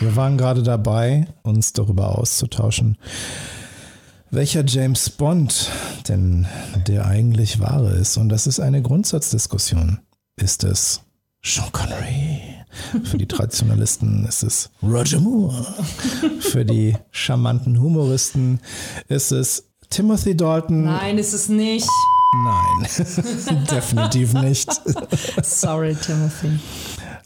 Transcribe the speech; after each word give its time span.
Wir 0.00 0.16
waren 0.16 0.38
gerade 0.38 0.62
dabei, 0.62 1.26
uns 1.42 1.74
darüber 1.74 2.18
auszutauschen, 2.18 2.96
welcher 4.30 4.64
James 4.64 5.10
Bond 5.10 5.70
denn 6.08 6.46
der 6.86 7.06
eigentlich 7.06 7.60
wahre 7.60 7.90
ist. 7.90 8.16
Und 8.16 8.30
das 8.30 8.46
ist 8.46 8.60
eine 8.60 8.80
Grundsatzdiskussion. 8.80 9.98
Ist 10.36 10.64
es 10.64 11.02
Sean 11.42 11.70
Connery? 11.72 12.40
Für 13.04 13.18
die 13.18 13.26
Traditionalisten 13.26 14.24
ist 14.24 14.42
es 14.42 14.70
Roger 14.82 15.20
Moore. 15.20 15.66
Für 16.40 16.64
die 16.64 16.96
charmanten 17.10 17.78
Humoristen 17.78 18.60
ist 19.08 19.32
es 19.32 19.64
Timothy 19.90 20.34
Dalton. 20.34 20.84
Nein, 20.84 21.18
ist 21.18 21.34
es 21.34 21.50
nicht. 21.50 21.88
Nein, 22.42 23.66
definitiv 23.70 24.32
nicht. 24.34 24.70
Sorry, 25.42 25.94
Timothy. 25.96 26.58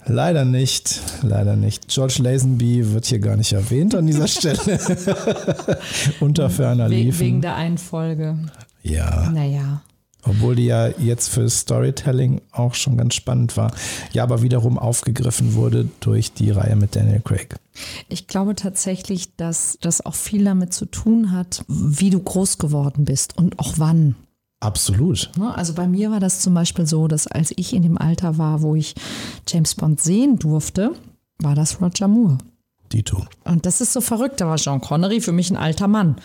Leider 0.06 0.44
nicht, 0.44 1.00
leider 1.22 1.56
nicht. 1.56 1.88
George 1.88 2.16
Lazenby 2.20 2.92
wird 2.92 3.06
hier 3.06 3.18
gar 3.20 3.36
nicht 3.36 3.52
erwähnt 3.52 3.94
an 3.94 4.06
dieser 4.06 4.28
Stelle. 4.28 4.78
Unter 6.20 6.50
ferner 6.50 6.90
We 6.90 6.94
liefen. 6.96 7.20
wegen 7.20 7.40
der 7.40 7.56
einen 7.56 7.78
Folge. 7.78 8.38
Ja, 8.82 9.30
Naja. 9.30 9.80
obwohl 10.24 10.56
die 10.56 10.66
ja 10.66 10.88
jetzt 10.88 11.28
für 11.30 11.48
Storytelling 11.48 12.42
auch 12.52 12.74
schon 12.74 12.96
ganz 12.98 13.14
spannend 13.14 13.56
war. 13.56 13.72
Ja, 14.12 14.22
aber 14.24 14.42
wiederum 14.42 14.78
aufgegriffen 14.78 15.54
wurde 15.54 15.88
durch 16.00 16.32
die 16.34 16.50
Reihe 16.50 16.76
mit 16.76 16.94
Daniel 16.96 17.20
Craig. 17.24 17.56
Ich 18.08 18.26
glaube 18.26 18.54
tatsächlich, 18.54 19.34
dass 19.36 19.78
das 19.80 20.04
auch 20.04 20.14
viel 20.14 20.44
damit 20.44 20.74
zu 20.74 20.84
tun 20.86 21.32
hat, 21.32 21.64
wie 21.68 22.10
du 22.10 22.20
groß 22.20 22.58
geworden 22.58 23.04
bist 23.06 23.36
und 23.38 23.58
auch 23.58 23.74
wann. 23.78 24.16
Absolut. 24.64 25.30
Ne, 25.36 25.54
Also 25.54 25.74
bei 25.74 25.86
mir 25.86 26.10
war 26.10 26.20
das 26.20 26.40
zum 26.40 26.54
Beispiel 26.54 26.86
so, 26.86 27.06
dass 27.06 27.26
als 27.26 27.52
ich 27.56 27.74
in 27.74 27.82
dem 27.82 27.98
Alter 27.98 28.38
war, 28.38 28.62
wo 28.62 28.74
ich 28.74 28.94
James 29.46 29.74
Bond 29.74 30.00
sehen 30.00 30.38
durfte, 30.38 30.92
war 31.38 31.54
das 31.54 31.82
Roger 31.82 32.08
Moore. 32.08 32.38
Dito. 32.90 33.26
Und 33.44 33.66
das 33.66 33.80
ist 33.82 33.92
so 33.92 34.00
verrückt, 34.00 34.40
da 34.40 34.46
war 34.46 34.56
Sean 34.56 34.80
Connery 34.80 35.20
für 35.20 35.32
mich 35.32 35.50
ein 35.50 35.56
alter 35.56 35.86
Mann. 35.86 36.16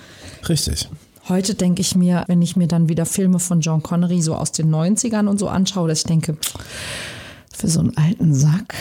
Richtig. 0.48 0.88
Heute 1.28 1.54
denke 1.54 1.82
ich 1.82 1.96
mir, 1.96 2.24
wenn 2.28 2.42
ich 2.42 2.56
mir 2.56 2.68
dann 2.68 2.88
wieder 2.88 3.06
Filme 3.06 3.40
von 3.40 3.60
John 3.60 3.84
Connery 3.84 4.22
so 4.22 4.36
aus 4.36 4.52
den 4.52 4.74
90ern 4.74 5.28
und 5.28 5.38
so 5.38 5.50
anschaue, 5.50 5.90
dass 5.90 6.00
ich 6.00 6.06
denke, 6.06 6.38
für 7.54 7.68
so 7.68 7.82
einen 7.82 7.96
alten 7.98 8.34
Sack. 8.34 8.74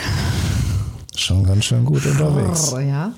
Schon 1.15 1.43
ganz 1.43 1.65
schön 1.65 1.83
gut 1.83 2.05
unterwegs. 2.05 2.71
Oh, 2.73 2.79
ja. 2.79 3.11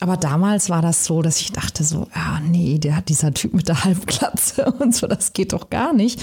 Aber 0.00 0.16
damals 0.16 0.70
war 0.70 0.80
das 0.80 1.04
so, 1.04 1.22
dass 1.22 1.40
ich 1.40 1.52
dachte 1.52 1.82
so, 1.82 2.06
ja, 2.14 2.40
nee, 2.40 2.78
der 2.78 2.96
hat 2.96 3.08
dieser 3.08 3.34
Typ 3.34 3.54
mit 3.54 3.68
der 3.68 3.84
Halbglatze 3.84 4.70
und 4.78 4.94
so, 4.94 5.06
das 5.06 5.32
geht 5.32 5.52
doch 5.52 5.70
gar 5.70 5.92
nicht. 5.92 6.20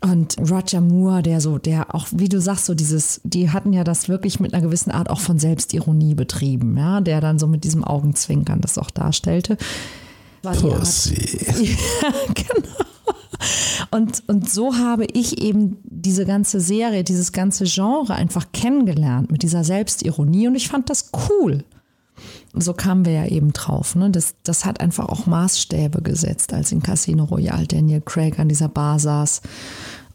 Und 0.00 0.36
Roger 0.38 0.80
Moore, 0.80 1.22
der 1.22 1.40
so, 1.40 1.58
der 1.58 1.94
auch, 1.94 2.06
wie 2.12 2.28
du 2.28 2.40
sagst, 2.40 2.66
so 2.66 2.74
dieses, 2.74 3.20
die 3.24 3.50
hatten 3.50 3.72
ja 3.72 3.84
das 3.84 4.08
wirklich 4.08 4.38
mit 4.38 4.52
einer 4.52 4.62
gewissen 4.62 4.90
Art 4.90 5.08
auch 5.08 5.20
von 5.20 5.38
Selbstironie 5.38 6.14
betrieben, 6.14 6.76
ja, 6.76 7.00
der 7.00 7.20
dann 7.20 7.38
so 7.38 7.46
mit 7.46 7.64
diesem 7.64 7.84
Augenzwinkern 7.84 8.60
das 8.60 8.76
auch 8.76 8.90
darstellte. 8.90 9.56
War 10.42 10.54
Pussy. 10.54 11.14
ja, 12.02 12.12
genau. 12.34 12.68
Und, 13.90 14.22
und 14.26 14.50
so 14.50 14.76
habe 14.76 15.06
ich 15.12 15.40
eben 15.40 15.78
diese 15.84 16.26
ganze 16.26 16.60
Serie, 16.60 17.02
dieses 17.02 17.32
ganze 17.32 17.64
Genre 17.64 18.14
einfach 18.14 18.52
kennengelernt 18.52 19.30
mit 19.30 19.42
dieser 19.42 19.64
Selbstironie 19.64 20.48
und 20.48 20.54
ich 20.54 20.68
fand 20.68 20.90
das 20.90 21.10
cool. 21.30 21.64
So 22.56 22.72
kamen 22.72 23.04
wir 23.04 23.12
ja 23.12 23.26
eben 23.26 23.52
drauf. 23.52 23.96
Ne? 23.96 24.10
Das, 24.10 24.34
das 24.44 24.64
hat 24.64 24.80
einfach 24.80 25.08
auch 25.08 25.26
Maßstäbe 25.26 26.02
gesetzt, 26.02 26.52
als 26.52 26.72
in 26.72 26.82
Casino 26.82 27.24
Royale 27.24 27.66
Daniel 27.66 28.00
Craig 28.00 28.38
an 28.38 28.48
dieser 28.48 28.68
Bar 28.68 28.98
saß 28.98 29.42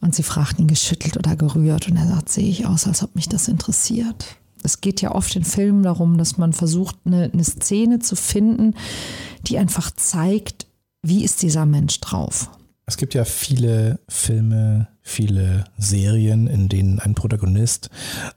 und 0.02 0.16
sie 0.16 0.24
fragten 0.24 0.64
ihn 0.64 0.68
geschüttelt 0.68 1.18
oder 1.18 1.36
gerührt 1.36 1.90
und 1.90 1.98
er 1.98 2.08
sagt, 2.08 2.30
sehe 2.30 2.50
ich 2.50 2.66
aus, 2.66 2.88
als 2.88 3.04
ob 3.04 3.16
mich 3.16 3.28
das 3.28 3.48
interessiert. 3.48 4.38
Es 4.64 4.82
geht 4.82 5.02
ja 5.02 5.14
oft 5.14 5.36
in 5.36 5.44
Filmen 5.44 5.84
darum, 5.84 6.18
dass 6.18 6.38
man 6.38 6.54
versucht, 6.54 6.98
eine, 7.06 7.30
eine 7.32 7.44
Szene 7.44 8.00
zu 8.00 8.16
finden, 8.16 8.76
die 9.48 9.58
einfach 9.58 9.92
zeigt, 9.92 10.68
wie 11.02 11.24
ist 11.24 11.42
dieser 11.42 11.66
Mensch 11.66 12.00
drauf. 12.02 12.50
Es 12.86 12.98
gibt 12.98 13.14
ja 13.14 13.24
viele 13.24 14.00
Filme, 14.10 14.88
viele 15.10 15.66
Serien, 15.78 16.48
in 16.48 16.70
denen 16.70 17.00
ein 17.00 17.16
Protagonist 17.16 17.90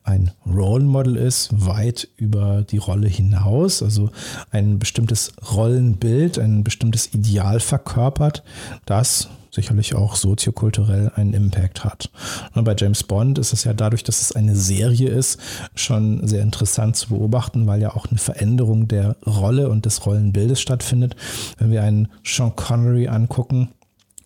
ein 0.03 0.31
Role 0.47 0.85
Model 0.85 1.17
ist, 1.17 1.51
weit 1.53 2.09
über 2.17 2.63
die 2.63 2.79
Rolle 2.79 3.09
hinaus, 3.09 3.83
also 3.83 4.11
ein 4.51 4.79
bestimmtes 4.79 5.33
Rollenbild, 5.55 6.39
ein 6.39 6.65
bestimmtes 6.65 7.13
Ideal 7.15 7.61
verkörpert, 7.61 8.43
das 8.87 9.29
sicherlich 9.55 9.95
auch 9.95 10.17
soziokulturell 10.17 11.13
einen 11.15 11.35
Impact 11.35 11.85
hat. 11.85 12.11
Und 12.55 12.65
bei 12.65 12.75
James 12.77 13.05
Bond 13.05 13.39
ist 13.39 13.53
es 13.53 13.65
ja 13.65 13.75
dadurch, 13.75 14.03
dass 14.03 14.23
es 14.23 14.33
eine 14.33 14.57
Serie 14.57 15.11
ist, 15.11 15.39
schon 15.75 16.27
sehr 16.27 16.43
interessant 16.43 16.97
zu 16.97 17.11
beobachten, 17.11 17.67
weil 17.67 17.83
ja 17.83 17.95
auch 17.95 18.07
eine 18.07 18.19
Veränderung 18.19 18.89
der 18.89 19.17
Rolle 19.27 19.69
und 19.69 19.85
des 19.85 20.07
Rollenbildes 20.07 20.61
stattfindet. 20.61 21.17
Wenn 21.59 21.71
wir 21.71 21.83
einen 21.83 22.09
Sean 22.25 22.57
Connery 22.57 23.09
angucken, 23.09 23.69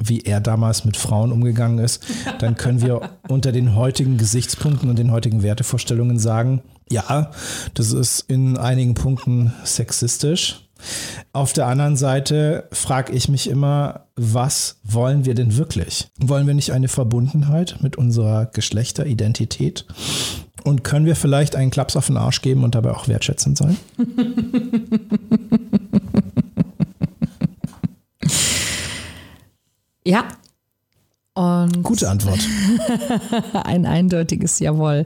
wie 0.02 0.20
er 0.20 0.40
damals 0.40 0.84
mit 0.84 0.96
Frauen 0.96 1.32
umgegangen 1.32 1.78
ist, 1.78 2.04
dann 2.38 2.56
können 2.56 2.82
wir 2.82 3.10
unter 3.28 3.52
den 3.52 3.74
heutigen 3.74 4.18
Gesichtspunkten 4.18 4.90
und 4.90 4.98
den 4.98 5.10
heutigen 5.10 5.42
Wertevorstellungen 5.42 6.18
sagen, 6.18 6.62
ja, 6.90 7.30
das 7.74 7.92
ist 7.92 8.20
in 8.28 8.56
einigen 8.56 8.94
Punkten 8.94 9.52
sexistisch. 9.64 10.62
Auf 11.32 11.52
der 11.52 11.66
anderen 11.66 11.96
Seite 11.96 12.68
frage 12.70 13.12
ich 13.12 13.28
mich 13.28 13.48
immer, 13.48 14.06
was 14.14 14.78
wollen 14.84 15.24
wir 15.24 15.34
denn 15.34 15.56
wirklich? 15.56 16.08
Wollen 16.18 16.46
wir 16.46 16.54
nicht 16.54 16.72
eine 16.72 16.88
Verbundenheit 16.88 17.78
mit 17.80 17.96
unserer 17.96 18.46
Geschlechteridentität? 18.46 19.86
Und 20.64 20.84
können 20.84 21.06
wir 21.06 21.16
vielleicht 21.16 21.56
einen 21.56 21.70
Klaps 21.70 21.96
auf 21.96 22.08
den 22.08 22.16
Arsch 22.16 22.42
geben 22.42 22.64
und 22.64 22.74
dabei 22.74 22.90
auch 22.90 23.08
wertschätzend 23.08 23.56
sein? 23.56 23.76
Ja. 30.06 30.28
Und 31.34 31.82
Gute 31.82 32.08
Antwort. 32.08 32.38
ein 33.52 33.84
eindeutiges 33.84 34.60
Jawohl. 34.60 35.04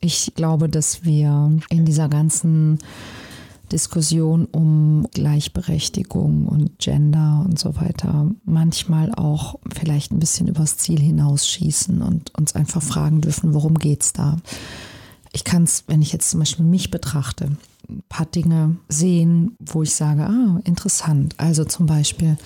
Ich 0.00 0.32
glaube, 0.34 0.70
dass 0.70 1.04
wir 1.04 1.52
in 1.68 1.84
dieser 1.84 2.08
ganzen 2.08 2.78
Diskussion 3.70 4.46
um 4.46 5.06
Gleichberechtigung 5.12 6.46
und 6.46 6.78
Gender 6.78 7.44
und 7.44 7.58
so 7.58 7.76
weiter 7.76 8.30
manchmal 8.44 9.14
auch 9.14 9.56
vielleicht 9.72 10.12
ein 10.12 10.18
bisschen 10.18 10.48
übers 10.48 10.78
Ziel 10.78 10.98
hinausschießen 10.98 12.00
und 12.00 12.34
uns 12.36 12.54
einfach 12.54 12.82
fragen 12.82 13.20
dürfen, 13.20 13.52
worum 13.52 13.74
geht's 13.78 14.14
da? 14.14 14.38
Ich 15.32 15.44
kann 15.44 15.64
es, 15.64 15.84
wenn 15.86 16.00
ich 16.00 16.12
jetzt 16.12 16.30
zum 16.30 16.40
Beispiel 16.40 16.64
mich 16.64 16.90
betrachte, 16.90 17.50
ein 17.88 18.02
paar 18.08 18.26
Dinge 18.26 18.76
sehen, 18.88 19.56
wo 19.60 19.82
ich 19.82 19.94
sage, 19.94 20.24
ah, 20.24 20.60
interessant. 20.64 21.34
Also 21.36 21.64
zum 21.64 21.84
Beispiel, 21.86 22.38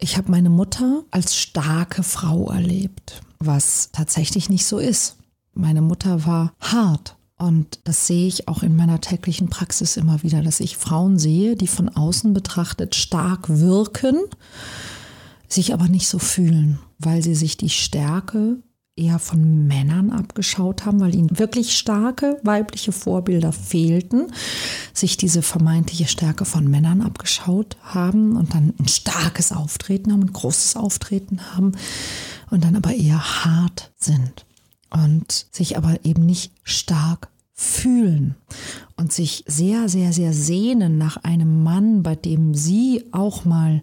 ich 0.00 0.16
habe 0.16 0.30
meine 0.30 0.50
Mutter 0.50 1.04
als 1.10 1.36
starke 1.36 2.02
Frau 2.02 2.50
erlebt, 2.50 3.22
was 3.38 3.90
tatsächlich 3.92 4.48
nicht 4.48 4.66
so 4.66 4.78
ist. 4.78 5.16
Meine 5.54 5.82
Mutter 5.82 6.26
war 6.26 6.52
hart. 6.60 7.16
Und 7.36 7.80
das 7.84 8.06
sehe 8.06 8.26
ich 8.26 8.48
auch 8.48 8.62
in 8.62 8.76
meiner 8.76 9.00
täglichen 9.00 9.48
Praxis 9.48 9.96
immer 9.96 10.22
wieder, 10.22 10.42
dass 10.42 10.60
ich 10.60 10.76
Frauen 10.76 11.18
sehe, 11.18 11.56
die 11.56 11.68
von 11.68 11.88
außen 11.88 12.34
betrachtet 12.34 12.94
stark 12.94 13.48
wirken, 13.48 14.18
sich 15.48 15.72
aber 15.72 15.88
nicht 15.88 16.08
so 16.08 16.18
fühlen, 16.18 16.80
weil 16.98 17.22
sie 17.22 17.34
sich 17.34 17.56
die 17.56 17.70
Stärke 17.70 18.58
eher 19.00 19.18
von 19.18 19.66
Männern 19.66 20.10
abgeschaut 20.10 20.84
haben, 20.84 21.00
weil 21.00 21.14
ihnen 21.14 21.38
wirklich 21.38 21.76
starke 21.76 22.38
weibliche 22.42 22.92
Vorbilder 22.92 23.52
fehlten, 23.52 24.32
sich 24.92 25.16
diese 25.16 25.42
vermeintliche 25.42 26.06
Stärke 26.06 26.44
von 26.44 26.68
Männern 26.68 27.00
abgeschaut 27.00 27.76
haben 27.82 28.36
und 28.36 28.54
dann 28.54 28.74
ein 28.78 28.88
starkes 28.88 29.52
Auftreten 29.52 30.12
haben, 30.12 30.22
ein 30.22 30.32
großes 30.32 30.76
Auftreten 30.76 31.54
haben 31.54 31.72
und 32.50 32.64
dann 32.64 32.76
aber 32.76 32.94
eher 32.94 33.44
hart 33.44 33.92
sind 33.96 34.44
und 34.90 35.46
sich 35.50 35.76
aber 35.76 36.04
eben 36.04 36.26
nicht 36.26 36.52
stark 36.62 37.28
fühlen 37.54 38.36
und 38.96 39.12
sich 39.12 39.44
sehr, 39.46 39.88
sehr, 39.88 40.12
sehr 40.12 40.32
sehnen 40.32 40.98
nach 40.98 41.18
einem 41.18 41.62
Mann, 41.62 42.02
bei 42.02 42.16
dem 42.16 42.54
sie 42.54 43.04
auch 43.12 43.44
mal 43.44 43.82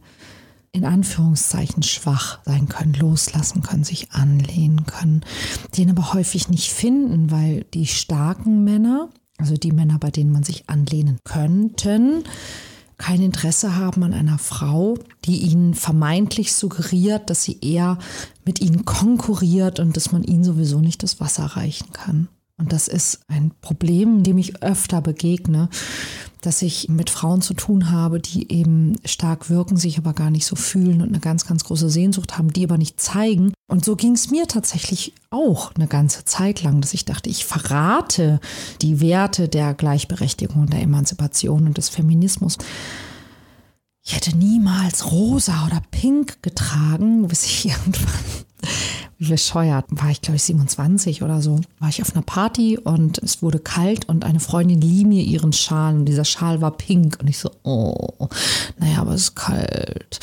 in 0.77 0.85
Anführungszeichen 0.85 1.83
schwach 1.83 2.39
sein 2.45 2.67
können, 2.69 2.93
loslassen 2.93 3.61
können, 3.61 3.83
sich 3.83 4.11
anlehnen 4.11 4.85
können, 4.85 5.21
den 5.77 5.89
aber 5.89 6.13
häufig 6.13 6.49
nicht 6.49 6.71
finden, 6.71 7.31
weil 7.31 7.65
die 7.73 7.87
starken 7.87 8.63
Männer, 8.63 9.09
also 9.37 9.55
die 9.55 9.71
Männer, 9.71 9.97
bei 9.99 10.11
denen 10.11 10.31
man 10.31 10.43
sich 10.43 10.69
anlehnen 10.69 11.17
könnten, 11.23 12.23
kein 12.97 13.21
Interesse 13.21 13.75
haben 13.75 14.03
an 14.03 14.13
einer 14.13 14.39
Frau, 14.39 14.97
die 15.25 15.41
ihnen 15.41 15.73
vermeintlich 15.75 16.53
suggeriert, 16.53 17.29
dass 17.29 17.43
sie 17.43 17.59
eher 17.61 17.99
mit 18.43 18.59
ihnen 18.59 18.85
konkurriert 18.85 19.79
und 19.79 19.95
dass 19.95 20.11
man 20.11 20.23
ihnen 20.23 20.43
sowieso 20.43 20.79
nicht 20.79 21.03
das 21.03 21.19
Wasser 21.19 21.45
reichen 21.45 21.91
kann. 21.91 22.27
Und 22.59 22.73
das 22.73 22.87
ist 22.87 23.19
ein 23.27 23.51
Problem, 23.61 24.23
dem 24.23 24.39
ich 24.39 24.63
öfter 24.63 24.99
begegne, 25.01 25.69
dass 26.41 26.63
ich 26.63 26.89
mit 26.89 27.09
Frauen 27.09 27.41
zu 27.41 27.53
tun 27.53 27.91
habe, 27.91 28.19
die 28.19 28.51
eben 28.51 28.95
stark 29.05 29.49
wirken, 29.49 29.77
sich 29.77 29.97
aber 29.97 30.13
gar 30.13 30.31
nicht 30.31 30.45
so 30.45 30.55
fühlen 30.55 31.01
und 31.01 31.09
eine 31.09 31.19
ganz, 31.19 31.45
ganz 31.45 31.63
große 31.63 31.89
Sehnsucht 31.89 32.37
haben, 32.37 32.51
die 32.51 32.63
aber 32.63 32.77
nicht 32.77 32.99
zeigen. 32.99 33.53
Und 33.67 33.85
so 33.85 33.95
ging 33.95 34.13
es 34.13 34.31
mir 34.31 34.47
tatsächlich 34.47 35.13
auch 35.29 35.73
eine 35.75 35.87
ganze 35.87 36.25
Zeit 36.25 36.63
lang, 36.63 36.81
dass 36.81 36.93
ich 36.93 37.05
dachte, 37.05 37.29
ich 37.29 37.45
verrate 37.45 38.39
die 38.81 39.01
Werte 39.01 39.49
der 39.49 39.73
Gleichberechtigung 39.73 40.61
und 40.63 40.73
der 40.73 40.81
Emanzipation 40.81 41.67
und 41.67 41.77
des 41.77 41.89
Feminismus. 41.89 42.57
Ich 44.03 44.15
hätte 44.15 44.37
niemals 44.37 45.11
rosa 45.11 45.65
oder 45.67 45.81
pink 45.91 46.41
getragen, 46.41 47.27
bis 47.27 47.43
ich 47.43 47.65
irgendwann 47.69 48.23
bescheuert, 49.19 49.85
war 49.89 50.09
ich 50.09 50.21
glaube 50.21 50.37
ich 50.37 50.43
27 50.43 51.23
oder 51.23 51.41
so, 51.41 51.59
war 51.79 51.89
ich 51.89 52.01
auf 52.01 52.13
einer 52.13 52.21
Party 52.21 52.77
und 52.77 53.17
es 53.19 53.41
wurde 53.41 53.59
kalt 53.59 54.07
und 54.07 54.23
eine 54.23 54.39
Freundin 54.39 54.81
lieh 54.81 55.05
mir 55.05 55.23
ihren 55.23 55.53
Schal 55.53 55.95
und 55.95 56.05
dieser 56.05 56.25
Schal 56.25 56.61
war 56.61 56.71
pink 56.71 57.17
und 57.19 57.27
ich 57.27 57.39
so, 57.39 57.51
oh, 57.63 58.29
naja, 58.77 59.01
aber 59.01 59.13
es 59.13 59.21
ist 59.21 59.35
kalt. 59.35 60.19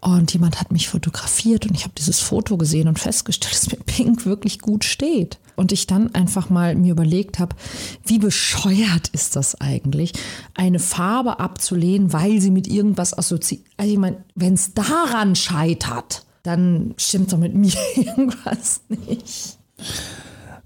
Und 0.00 0.32
jemand 0.32 0.60
hat 0.60 0.72
mich 0.72 0.88
fotografiert 0.88 1.66
und 1.66 1.74
ich 1.74 1.82
habe 1.82 1.94
dieses 1.98 2.20
Foto 2.20 2.56
gesehen 2.56 2.88
und 2.88 2.98
festgestellt, 2.98 3.54
dass 3.54 3.70
mir 3.70 3.82
pink 3.84 4.24
wirklich 4.24 4.60
gut 4.60 4.84
steht. 4.84 5.38
Und 5.56 5.72
ich 5.72 5.88
dann 5.88 6.14
einfach 6.14 6.50
mal 6.50 6.76
mir 6.76 6.92
überlegt 6.92 7.40
habe, 7.40 7.56
wie 8.04 8.20
bescheuert 8.20 9.08
ist 9.08 9.34
das 9.34 9.60
eigentlich, 9.60 10.12
eine 10.54 10.78
Farbe 10.78 11.40
abzulehnen, 11.40 12.12
weil 12.12 12.40
sie 12.40 12.52
mit 12.52 12.68
irgendwas 12.68 13.16
assoziiert. 13.16 13.64
Also 13.76 13.92
ich 13.92 13.98
meine, 13.98 14.24
wenn 14.36 14.54
es 14.54 14.72
daran 14.74 15.34
scheitert, 15.34 16.24
dann 16.42 16.94
stimmt 16.96 17.32
doch 17.32 17.38
mit 17.38 17.54
mir 17.54 17.72
irgendwas 17.96 18.80
nicht. 18.88 19.58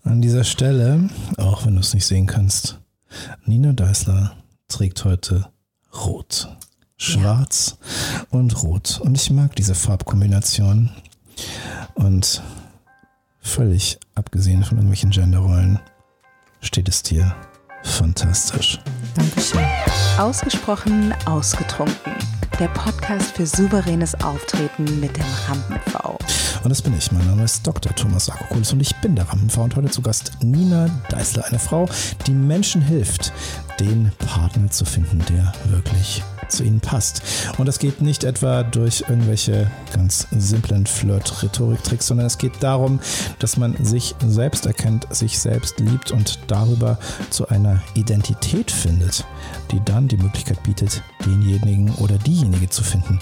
An 0.05 0.21
dieser 0.21 0.45
Stelle, 0.45 1.09
auch 1.37 1.65
wenn 1.65 1.75
du 1.75 1.81
es 1.81 1.95
nicht 1.95 2.07
sehen 2.07 2.27
kannst, 2.27 2.81
Nina 3.45 3.73
Deißler 3.73 4.37
trägt 4.69 5.05
heute 5.05 5.49
rot. 6.05 6.49
Schwarz 6.97 7.77
ja. 7.81 8.27
und 8.31 8.63
rot. 8.63 9.01
Und 9.03 9.17
ich 9.17 9.31
mag 9.31 9.57
diese 9.57 9.75
Farbkombination. 9.75 10.91
Und 11.95 12.43
völlig 13.41 13.99
abgesehen 14.15 14.65
von 14.65 14.79
irgendwelchen 14.79 15.11
Genderrollen 15.11 15.81
steht 16.61 16.89
es 16.89 17.03
dir 17.03 17.35
fantastisch. 17.83 18.79
Dankeschön. 19.15 19.65
Ausgesprochen 20.19 21.13
ausgetrunken 21.27 22.13
der 22.63 22.69
Podcast 22.69 23.35
für 23.35 23.45
souveränes 23.45 24.15
Auftreten 24.23 24.85
mit 25.01 25.17
dem 25.17 25.25
Rampen-V. 25.49 26.17
Und 26.65 26.71
das 26.71 26.81
bin 26.81 26.97
ich. 26.97 27.11
Mein 27.11 27.27
Name 27.27 27.43
ist 27.43 27.67
Dr. 27.67 27.93
Thomas 27.95 28.31
Akokulis 28.31 28.73
und 28.73 28.81
ich 28.81 28.95
bin 28.97 29.17
der 29.17 29.29
Rampen-V 29.29 29.65
und 29.65 29.75
heute 29.75 29.91
zu 29.91 30.01
Gast 30.01 30.33
Nina 30.43 30.89
Deißler, 31.09 31.47
eine 31.47 31.59
Frau, 31.59 31.89
die 32.27 32.33
Menschen 32.33 32.81
hilft, 32.81 33.33
den 33.81 34.13
Partner 34.19 34.71
zu 34.71 34.85
finden, 34.85 35.25
der 35.29 35.53
wirklich 35.65 36.23
zu 36.49 36.63
ihnen 36.63 36.81
passt. 36.81 37.23
Und 37.59 37.67
das 37.67 37.81
geht 37.81 38.01
nicht 38.01 38.23
etwa 38.23 38.63
durch 38.63 39.05
irgendwelche 39.09 39.71
ganz 39.93 40.29
simplen 40.31 40.87
Flirt-Rhetorik-Tricks, 40.87 42.07
sondern 42.07 42.27
es 42.27 42.39
geht 42.39 42.63
darum, 42.63 43.01
dass 43.41 43.57
man 43.57 43.83
sich 43.85 44.15
selbst 44.25 44.67
erkennt, 44.67 45.13
sich 45.13 45.41
selbst 45.41 45.81
liebt 45.81 46.13
und 46.13 46.39
darüber 46.47 46.99
zu 47.31 47.49
einer 47.49 47.83
Identität 47.95 48.71
findet, 48.71 49.25
die 49.73 49.81
dann 49.85 50.07
die 50.07 50.17
Möglichkeit 50.17 50.63
bietet, 50.63 51.03
denjenigen 51.25 51.93
oder 51.97 52.19
diejenige 52.19 52.69
zu 52.69 52.85
finden, 52.85 53.19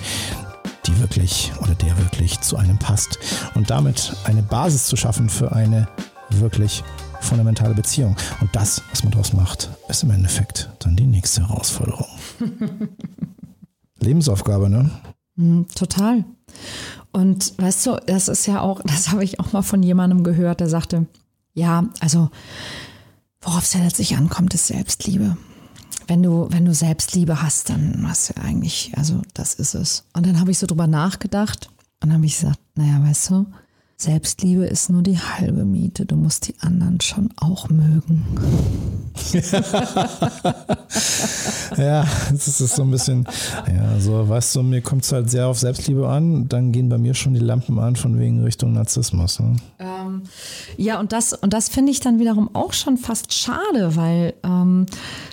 die 0.90 1.00
wirklich 1.00 1.52
oder 1.60 1.74
der 1.74 1.96
wirklich 1.98 2.40
zu 2.40 2.56
einem 2.56 2.78
passt. 2.78 3.18
Und 3.54 3.70
damit 3.70 4.14
eine 4.24 4.42
Basis 4.42 4.86
zu 4.86 4.96
schaffen 4.96 5.28
für 5.28 5.52
eine 5.52 5.88
wirklich 6.30 6.82
fundamentale 7.20 7.74
Beziehung. 7.74 8.16
Und 8.40 8.54
das, 8.54 8.82
was 8.90 9.02
man 9.02 9.12
daraus 9.12 9.32
macht, 9.32 9.70
ist 9.88 10.02
im 10.02 10.10
Endeffekt 10.10 10.70
dann 10.80 10.96
die 10.96 11.06
nächste 11.06 11.48
Herausforderung. 11.48 12.06
Lebensaufgabe, 14.00 14.70
ne? 14.70 14.90
Mm, 15.36 15.62
total. 15.74 16.24
Und 17.12 17.54
weißt 17.58 17.86
du, 17.86 17.96
das 18.06 18.28
ist 18.28 18.46
ja 18.46 18.60
auch, 18.60 18.80
das 18.82 19.10
habe 19.10 19.24
ich 19.24 19.40
auch 19.40 19.52
mal 19.52 19.62
von 19.62 19.82
jemandem 19.82 20.24
gehört, 20.24 20.60
der 20.60 20.68
sagte, 20.68 21.06
ja, 21.52 21.84
also 22.00 22.30
worauf 23.42 23.64
es 23.64 23.74
ja 23.74 23.80
letztlich 23.80 24.16
ankommt, 24.16 24.54
ist 24.54 24.68
Selbstliebe. 24.68 25.36
Wenn 26.10 26.24
du, 26.24 26.48
wenn 26.50 26.64
du 26.64 26.74
Selbstliebe 26.74 27.40
hast, 27.40 27.70
dann 27.70 28.04
hast 28.08 28.30
du 28.30 28.42
eigentlich, 28.42 28.90
also 28.96 29.22
das 29.32 29.54
ist 29.54 29.74
es. 29.74 30.02
Und 30.12 30.26
dann 30.26 30.40
habe 30.40 30.50
ich 30.50 30.58
so 30.58 30.66
drüber 30.66 30.88
nachgedacht 30.88 31.70
und 32.02 32.12
habe 32.12 32.26
ich 32.26 32.36
gesagt, 32.36 32.58
naja, 32.74 33.00
weißt 33.00 33.30
du, 33.30 33.46
Selbstliebe 33.96 34.64
ist 34.64 34.90
nur 34.90 35.04
die 35.04 35.20
halbe 35.20 35.64
Miete. 35.64 36.06
Du 36.06 36.16
musst 36.16 36.48
die 36.48 36.56
anderen 36.58 37.00
schon 37.00 37.30
auch 37.36 37.68
mögen. 37.68 38.26
ja, 41.76 42.06
das 42.30 42.60
ist 42.60 42.76
so 42.76 42.82
ein 42.82 42.90
bisschen, 42.90 43.26
ja, 43.66 44.00
so, 44.00 44.28
weißt 44.28 44.56
du, 44.56 44.62
mir 44.62 44.80
kommt 44.80 45.04
es 45.04 45.12
halt 45.12 45.30
sehr 45.30 45.46
auf 45.46 45.58
Selbstliebe 45.58 46.08
an. 46.08 46.48
Dann 46.48 46.72
gehen 46.72 46.88
bei 46.88 46.98
mir 46.98 47.14
schon 47.14 47.34
die 47.34 47.40
Lampen 47.40 47.78
an 47.78 47.96
von 47.96 48.18
wegen 48.18 48.42
Richtung 48.42 48.72
Narzissmus. 48.72 49.40
Ne? 49.40 49.56
Ähm, 49.78 50.22
ja, 50.76 50.98
und 50.98 51.12
das, 51.12 51.32
und 51.32 51.52
das 51.52 51.68
finde 51.68 51.92
ich 51.92 52.00
dann 52.00 52.18
wiederum 52.18 52.54
auch 52.54 52.72
schon 52.72 52.96
fast 52.96 53.32
schade, 53.32 53.96
weil 53.96 54.34
ähm, 54.42 54.86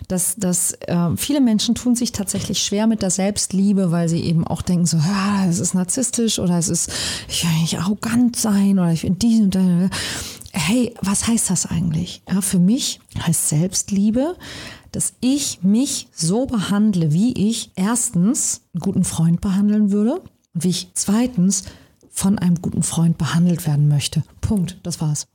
dass, 0.08 0.36
dass 0.38 0.74
äh, 0.88 1.10
viele 1.18 1.42
Menschen 1.42 1.76
tun 1.76 1.96
sich 1.96 2.12
tatsächlich 2.12 2.60
schwer 2.60 2.88
mit 2.88 3.02
der 3.02 3.10
Selbstliebe, 3.10 3.92
weil 3.92 4.08
sie 4.08 4.22
eben 4.22 4.48
auch 4.48 4.62
denken 4.62 4.86
so, 4.86 4.98
ja, 4.98 5.46
es 5.50 5.60
ist 5.60 5.74
narzisstisch 5.74 6.40
oder 6.40 6.58
es 6.58 6.70
ist, 6.70 6.92
ich 7.28 7.44
will 7.44 7.62
nicht 7.62 7.80
arrogant 7.80 8.36
sein 8.36 8.80
oder 8.80 8.92
ich 8.92 9.02
bin 9.02 9.20
dies 9.20 9.42
und 9.42 9.56
das. 9.56 9.90
Hey, 10.54 10.94
was 11.02 11.28
heißt 11.28 11.50
das 11.50 11.66
eigentlich? 11.66 12.22
Ja, 12.30 12.42
für 12.42 12.60
mich 12.60 13.00
heißt 13.20 13.50
Selbstliebe, 13.50 14.36
dass 14.92 15.14
ich 15.20 15.64
mich 15.64 16.08
so 16.14 16.46
behandle, 16.46 17.14
wie 17.14 17.50
ich 17.50 17.72
erstens 17.76 18.62
einen 18.74 18.82
guten 18.82 19.04
Freund 19.04 19.42
behandeln 19.42 19.92
würde 19.92 20.22
und 20.54 20.64
wie 20.64 20.70
ich 20.70 20.92
zweitens 20.94 21.64
von 22.10 22.40
einem 22.40 22.62
guten 22.62 22.84
Freund 22.84 23.18
behandelt 23.18 23.68
werden 23.68 23.88
möchte. 23.88 24.24
Punkt, 24.42 24.80
das 24.84 25.02
war's. 25.02 25.28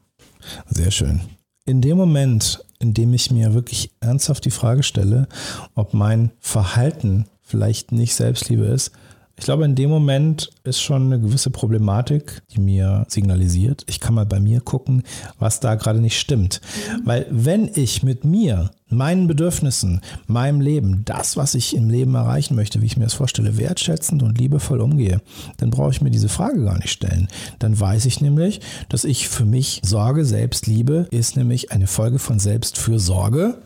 Sehr 0.69 0.91
schön. 0.91 1.21
In 1.65 1.81
dem 1.81 1.97
Moment, 1.97 2.65
in 2.81 2.93
dem 2.93 3.15
ich 3.15 3.31
mir 3.31 3.55
wirklich 3.55 3.93
ernsthaft 4.01 4.45
die 4.45 4.51
Frage 4.51 4.83
stelle, 4.83 5.29
ob 5.75 5.95
mein 5.95 6.33
Verhalten 6.41 7.27
vielleicht 7.41 7.93
nicht 7.93 8.15
Selbstliebe 8.15 8.65
ist, 8.65 8.91
ich 9.37 9.45
glaube, 9.45 9.65
in 9.65 9.75
dem 9.75 9.91
Moment 9.91 10.51
ist 10.65 10.81
schon 10.81 11.07
eine 11.07 11.21
gewisse 11.21 11.51
Problematik, 11.51 12.43
die 12.53 12.61
mir 12.61 13.05
signalisiert, 13.09 13.85
ich 13.89 13.99
kann 13.99 14.15
mal 14.15 14.27
bei 14.27 14.41
mir 14.41 14.61
gucken, 14.61 15.03
was 15.39 15.61
da 15.61 15.75
gerade 15.75 16.01
nicht 16.01 16.19
stimmt. 16.19 16.61
Mhm. 17.01 17.07
Weil 17.07 17.27
wenn 17.31 17.71
ich 17.75 18.03
mit 18.03 18.25
mir, 18.25 18.71
meinen 18.89 19.27
Bedürfnissen, 19.27 20.01
meinem 20.27 20.61
Leben, 20.61 21.03
das, 21.07 21.37
was 21.37 21.55
ich 21.55 21.75
im 21.75 21.89
Leben 21.89 22.15
erreichen 22.15 22.55
möchte, 22.55 22.83
wie 22.83 22.87
ich 22.87 22.97
mir 22.97 23.05
das 23.05 23.15
vorstelle, 23.15 23.57
wertschätzend 23.57 24.23
und 24.23 24.39
liebevoll 24.39 24.81
umgehe, 24.81 25.23
dann 25.57 25.71
brauche 25.71 25.91
ich 25.91 26.03
mir 26.03 26.11
diese 26.11 26.29
Frage 26.29 26.63
gar 26.63 26.77
nicht 26.77 26.91
stellen. 26.93 27.29
Dann 27.59 27.79
weiß 27.79 28.05
ich 28.05 28.21
nämlich, 28.21 28.61
dass 28.91 29.05
ich 29.05 29.29
für 29.29 29.47
mich 29.47 29.81
sorge, 29.85 30.25
Selbstliebe 30.25 31.09
ist 31.11 31.37
nämlich 31.37 31.73
eine 31.73 31.87
Folge 31.87 32.19
von 32.19 32.39
Selbstfürsorge 32.39 33.59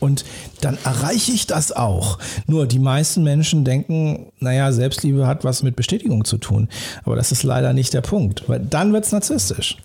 und 0.00 0.24
dann 0.60 0.78
erreiche 0.84 1.32
ich 1.32 1.46
das 1.46 1.72
auch. 1.72 2.18
Nur 2.46 2.66
die 2.66 2.78
meisten 2.78 3.22
Menschen 3.22 3.64
denken, 3.64 4.32
naja, 4.40 4.72
Selbstliebe 4.72 5.26
hat 5.26 5.44
was 5.44 5.62
mit 5.62 5.76
Bestätigung 5.76 6.24
zu 6.24 6.38
tun. 6.38 6.68
Aber 7.04 7.16
das 7.16 7.32
ist 7.32 7.42
leider 7.42 7.72
nicht 7.72 7.94
der 7.94 8.00
Punkt, 8.00 8.48
weil 8.48 8.60
dann 8.60 8.92
wird 8.92 9.04
es 9.04 9.12
narzisstisch. 9.12 9.76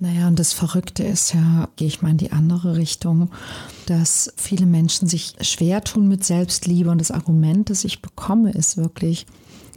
Naja, 0.00 0.28
und 0.28 0.38
das 0.38 0.52
Verrückte 0.52 1.02
ist 1.02 1.34
ja, 1.34 1.68
gehe 1.74 1.88
ich 1.88 2.02
mal 2.02 2.10
in 2.10 2.18
die 2.18 2.30
andere 2.30 2.76
Richtung, 2.76 3.30
dass 3.86 4.32
viele 4.36 4.64
Menschen 4.64 5.08
sich 5.08 5.34
schwer 5.40 5.82
tun 5.82 6.06
mit 6.06 6.24
Selbstliebe. 6.24 6.90
Und 6.90 7.00
das 7.00 7.10
Argument, 7.10 7.68
das 7.68 7.84
ich 7.84 8.00
bekomme, 8.00 8.52
ist 8.52 8.76
wirklich, 8.76 9.26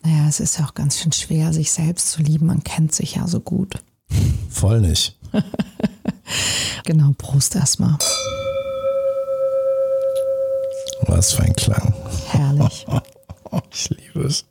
naja, 0.03 0.27
es 0.29 0.39
ist 0.39 0.59
ja 0.59 0.65
auch 0.65 0.75
ganz 0.75 0.99
schön 0.99 1.11
schwer, 1.11 1.53
sich 1.53 1.71
selbst 1.71 2.11
zu 2.11 2.21
lieben. 2.21 2.45
Man 2.45 2.63
kennt 2.63 2.93
sich 2.93 3.15
ja 3.15 3.27
so 3.27 3.39
gut. 3.39 3.81
Voll 4.49 4.81
nicht. 4.81 5.17
genau, 6.85 7.13
Prost 7.17 7.55
erstmal. 7.55 7.97
Was 11.11 11.33
für 11.33 11.43
ein 11.43 11.53
Klang. 11.53 11.93
Herrlich. 12.29 12.85
ich 13.73 13.89
liebe 13.89 14.27
es. 14.27 14.45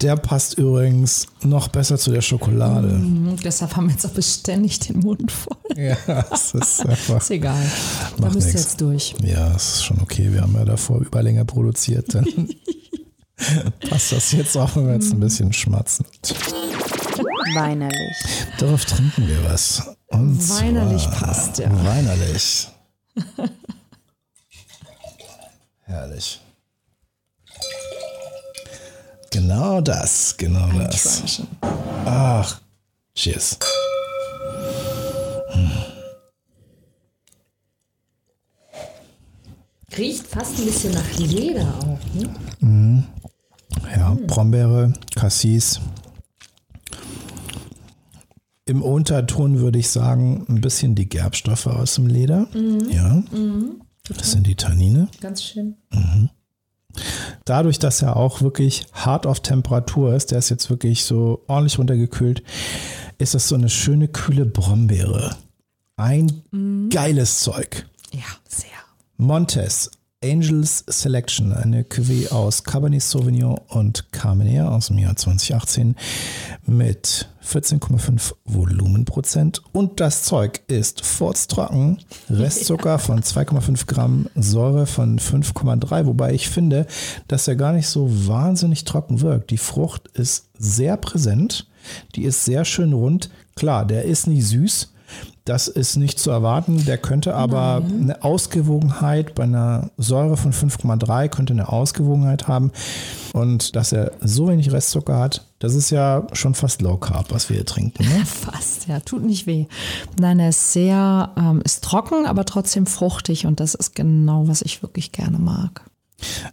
Der 0.00 0.16
passt 0.16 0.58
übrigens 0.58 1.28
noch 1.42 1.68
besser 1.68 1.96
zu 1.98 2.10
der 2.10 2.20
Schokolade. 2.20 2.88
Mhm, 2.88 3.36
deshalb 3.44 3.76
haben 3.76 3.86
wir 3.86 3.92
jetzt 3.92 4.04
auch 4.06 4.10
beständig 4.10 4.80
den 4.80 4.98
Mund 4.98 5.30
voll. 5.30 5.56
Ja, 5.76 5.96
es 6.32 6.52
ist 6.52 6.80
einfach. 6.86 7.20
ist 7.22 7.30
egal. 7.30 7.64
Da 8.18 8.28
bist 8.28 8.48
du 8.52 8.58
jetzt 8.58 8.80
durch. 8.80 9.14
Ja, 9.22 9.54
es 9.54 9.74
ist 9.74 9.84
schon 9.84 10.00
okay. 10.00 10.32
Wir 10.32 10.42
haben 10.42 10.54
ja 10.54 10.64
davor 10.64 11.00
überlänger 11.00 11.44
produziert. 11.44 12.12
Dann 12.12 12.26
passt 13.88 14.10
das 14.10 14.32
jetzt 14.32 14.56
auch, 14.56 14.74
wenn 14.74 14.88
wir 14.88 14.94
jetzt 14.94 15.12
ein 15.12 15.20
bisschen 15.20 15.52
schmatzen. 15.52 16.04
Weinerlich. 17.54 18.16
Darauf 18.58 18.84
trinken 18.84 19.28
wir 19.28 19.44
was. 19.44 19.94
Und 20.08 20.40
weinerlich 20.60 21.08
passt, 21.12 21.58
ja. 21.58 21.70
Weinerlich. 21.84 22.68
Herrlich. 25.90 26.40
Genau 29.32 29.80
das, 29.80 30.36
genau 30.36 30.68
das. 30.78 31.42
Ach, 32.04 32.60
cheers. 33.12 33.58
Hm. 35.50 35.70
Riecht 39.98 40.28
fast 40.28 40.60
ein 40.60 40.66
bisschen 40.66 40.92
nach 40.92 41.18
Leder 41.18 41.66
auch. 41.80 41.98
Ne? 42.60 43.04
Ja, 43.96 44.16
Brombeere, 44.28 44.92
Cassis. 45.16 45.80
Im 48.64 48.82
Unterton 48.82 49.58
würde 49.58 49.80
ich 49.80 49.90
sagen, 49.90 50.46
ein 50.48 50.60
bisschen 50.60 50.94
die 50.94 51.08
Gerbstoffe 51.08 51.66
aus 51.66 51.96
dem 51.96 52.06
Leder. 52.06 52.46
Ja, 52.88 53.24
das 54.16 54.32
sind 54.32 54.46
die 54.46 54.54
Tannine. 54.54 55.08
Ganz 55.20 55.42
schön. 55.42 55.76
Dadurch, 57.44 57.78
dass 57.78 58.02
er 58.02 58.16
auch 58.16 58.42
wirklich 58.42 58.86
hart 58.92 59.26
auf 59.26 59.40
Temperatur 59.40 60.14
ist, 60.14 60.30
der 60.30 60.38
ist 60.38 60.48
jetzt 60.48 60.70
wirklich 60.70 61.04
so 61.04 61.44
ordentlich 61.46 61.78
runtergekühlt, 61.78 62.42
ist 63.18 63.34
das 63.34 63.48
so 63.48 63.54
eine 63.54 63.68
schöne 63.68 64.08
kühle 64.08 64.46
Brombeere. 64.46 65.36
Ein 65.96 66.88
geiles 66.90 67.40
Zeug. 67.40 67.86
Ja, 68.12 68.24
sehr. 68.48 68.68
Montes 69.16 69.90
Angels 70.22 70.84
Selection, 70.86 71.54
eine 71.54 71.82
Cuvée 71.82 72.30
aus 72.30 72.64
Cabernet 72.64 73.00
Sauvignon 73.00 73.58
und 73.68 74.04
Carmenère 74.12 74.66
aus 74.66 74.88
dem 74.88 74.98
Jahr 74.98 75.16
2018 75.16 75.96
mit 76.66 77.30
14,5 77.42 78.34
Volumenprozent. 78.44 79.62
Und 79.72 79.98
das 79.98 80.24
Zeug 80.24 80.60
ist 80.66 81.06
furztrocken, 81.06 82.00
Restzucker 82.28 82.98
von 82.98 83.22
2,5 83.22 83.86
Gramm, 83.86 84.28
Säure 84.34 84.84
von 84.84 85.18
5,3, 85.18 86.04
wobei 86.04 86.34
ich 86.34 86.50
finde, 86.50 86.86
dass 87.26 87.48
er 87.48 87.56
gar 87.56 87.72
nicht 87.72 87.88
so 87.88 88.10
wahnsinnig 88.28 88.84
trocken 88.84 89.22
wirkt. 89.22 89.50
Die 89.50 89.56
Frucht 89.56 90.08
ist 90.08 90.50
sehr 90.58 90.98
präsent, 90.98 91.66
die 92.14 92.24
ist 92.24 92.44
sehr 92.44 92.66
schön 92.66 92.92
rund. 92.92 93.30
Klar, 93.56 93.86
der 93.86 94.04
ist 94.04 94.26
nicht 94.26 94.46
süß, 94.46 94.92
das 95.44 95.68
ist 95.68 95.96
nicht 95.96 96.18
zu 96.18 96.30
erwarten. 96.30 96.84
Der 96.84 96.98
könnte 96.98 97.34
aber 97.34 97.82
eine 97.84 98.22
Ausgewogenheit 98.22 99.34
bei 99.34 99.44
einer 99.44 99.90
Säure 99.96 100.36
von 100.36 100.52
5,3 100.52 101.28
könnte 101.28 101.52
eine 101.52 101.68
Ausgewogenheit 101.68 102.48
haben. 102.48 102.72
Und 103.32 103.76
dass 103.76 103.92
er 103.92 104.12
so 104.20 104.48
wenig 104.48 104.72
Restzucker 104.72 105.18
hat, 105.18 105.46
das 105.58 105.74
ist 105.74 105.90
ja 105.90 106.26
schon 106.32 106.54
fast 106.54 106.82
Low 106.82 106.96
Carb, 106.96 107.30
was 107.30 107.48
wir 107.48 107.56
hier 107.56 107.66
trinken. 107.66 108.04
Ne? 108.04 108.24
Fast, 108.24 108.88
ja, 108.88 109.00
tut 109.00 109.22
nicht 109.22 109.46
weh. 109.46 109.66
Nein, 110.18 110.40
er 110.40 110.48
ist 110.48 110.72
sehr, 110.72 111.32
ähm, 111.36 111.60
ist 111.64 111.84
trocken, 111.84 112.26
aber 112.26 112.44
trotzdem 112.46 112.86
fruchtig 112.86 113.46
und 113.46 113.60
das 113.60 113.74
ist 113.74 113.94
genau, 113.94 114.48
was 114.48 114.62
ich 114.62 114.82
wirklich 114.82 115.12
gerne 115.12 115.38
mag. 115.38 115.82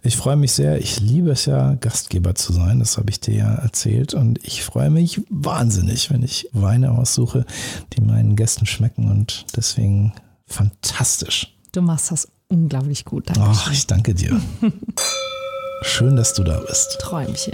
Ich 0.03 0.17
freue 0.17 0.35
mich 0.35 0.53
sehr. 0.53 0.79
Ich 0.79 0.99
liebe 0.99 1.31
es 1.31 1.45
ja, 1.45 1.75
Gastgeber 1.75 2.35
zu 2.35 2.53
sein. 2.53 2.79
Das 2.79 2.97
habe 2.97 3.09
ich 3.09 3.19
dir 3.19 3.35
ja 3.35 3.55
erzählt. 3.55 4.13
Und 4.13 4.39
ich 4.45 4.63
freue 4.63 4.89
mich 4.89 5.21
wahnsinnig, 5.29 6.09
wenn 6.11 6.23
ich 6.23 6.49
Weine 6.53 6.91
aussuche, 6.91 7.45
die 7.93 8.01
meinen 8.01 8.35
Gästen 8.35 8.65
schmecken. 8.65 9.09
Und 9.09 9.45
deswegen 9.55 10.13
fantastisch. 10.45 11.55
Du 11.71 11.81
machst 11.81 12.11
das 12.11 12.27
unglaublich 12.47 13.05
gut. 13.05 13.29
Danke. 13.29 13.41
Ach, 13.43 13.71
ich 13.71 13.87
danke 13.87 14.13
dir. 14.13 14.39
Schön, 15.81 16.15
dass 16.15 16.33
du 16.33 16.43
da 16.43 16.59
bist. 16.59 16.97
Träumchen. 17.01 17.53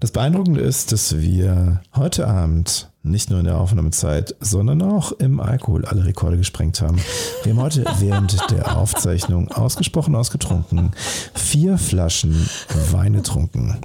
Das 0.00 0.12
Beeindruckende 0.12 0.60
ist, 0.60 0.92
dass 0.92 1.18
wir 1.18 1.82
heute 1.94 2.28
Abend 2.28 2.87
nicht 3.02 3.30
nur 3.30 3.38
in 3.38 3.44
der 3.46 3.58
Aufnahmezeit, 3.58 4.34
sondern 4.40 4.82
auch 4.82 5.12
im 5.12 5.40
Alkohol 5.40 5.84
alle 5.84 6.04
Rekorde 6.04 6.36
gesprengt 6.36 6.80
haben. 6.82 6.98
Wir 7.44 7.52
haben 7.52 7.62
heute 7.62 7.84
während 7.98 8.36
der 8.50 8.76
Aufzeichnung 8.76 9.48
ausgesprochen 9.52 10.14
ausgetrunken, 10.14 10.90
vier 11.34 11.78
Flaschen 11.78 12.48
Wein 12.90 13.14
getrunken. 13.14 13.78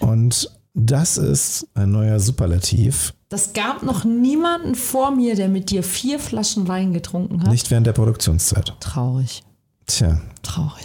Und 0.00 0.50
das 0.74 1.16
ist 1.18 1.66
ein 1.74 1.90
neuer 1.90 2.20
Superlativ. 2.20 3.14
Das 3.28 3.52
gab 3.54 3.82
noch 3.82 4.04
niemanden 4.04 4.74
vor 4.74 5.10
mir, 5.10 5.34
der 5.34 5.48
mit 5.48 5.70
dir 5.70 5.82
vier 5.82 6.18
Flaschen 6.18 6.68
Wein 6.68 6.92
getrunken 6.92 7.42
hat. 7.42 7.50
Nicht 7.50 7.70
während 7.70 7.86
der 7.86 7.92
Produktionszeit. 7.92 8.74
Traurig, 8.80 9.42
Tja, 9.86 10.20
traurig, 10.42 10.84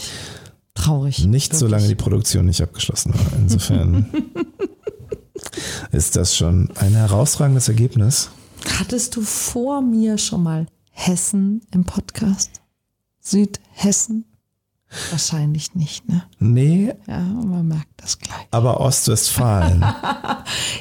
traurig. 0.73 1.25
nicht 1.25 1.55
solange 1.55 1.87
die 1.87 1.95
Produktion 1.95 2.45
nicht 2.45 2.61
abgeschlossen 2.61 3.13
war. 3.13 3.37
Insofern 3.37 4.05
ist 5.91 6.15
das 6.15 6.35
schon 6.35 6.69
ein 6.75 6.93
herausragendes 6.93 7.67
Ergebnis. 7.67 8.29
Hattest 8.79 9.15
du 9.15 9.21
vor 9.21 9.81
mir 9.81 10.17
schon 10.17 10.43
mal 10.43 10.67
Hessen 10.91 11.61
im 11.71 11.83
Podcast? 11.85 12.61
Südhessen? 13.21 14.25
Wahrscheinlich 15.11 15.75
nicht, 15.75 16.07
ne? 16.07 16.23
Nee, 16.39 16.93
Ja, 17.07 17.19
man 17.19 17.67
merkt 17.67 17.89
das 17.97 18.17
gleich. 18.19 18.47
aber 18.51 18.79
Ostwestfalen. 18.79 19.83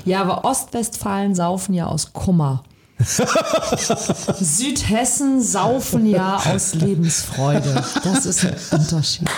Ja, 0.04 0.20
aber 0.22 0.44
Ostwestfalen 0.44 1.34
saufen 1.34 1.74
ja 1.74 1.86
aus 1.86 2.12
Kummer. 2.12 2.62
Südhessen 4.40 5.42
saufen 5.42 6.06
ja 6.06 6.36
aus 6.36 6.74
Lebensfreude. 6.74 7.84
Das 8.02 8.24
ist 8.24 8.44
ein 8.44 8.56
Unterschied. 8.80 9.28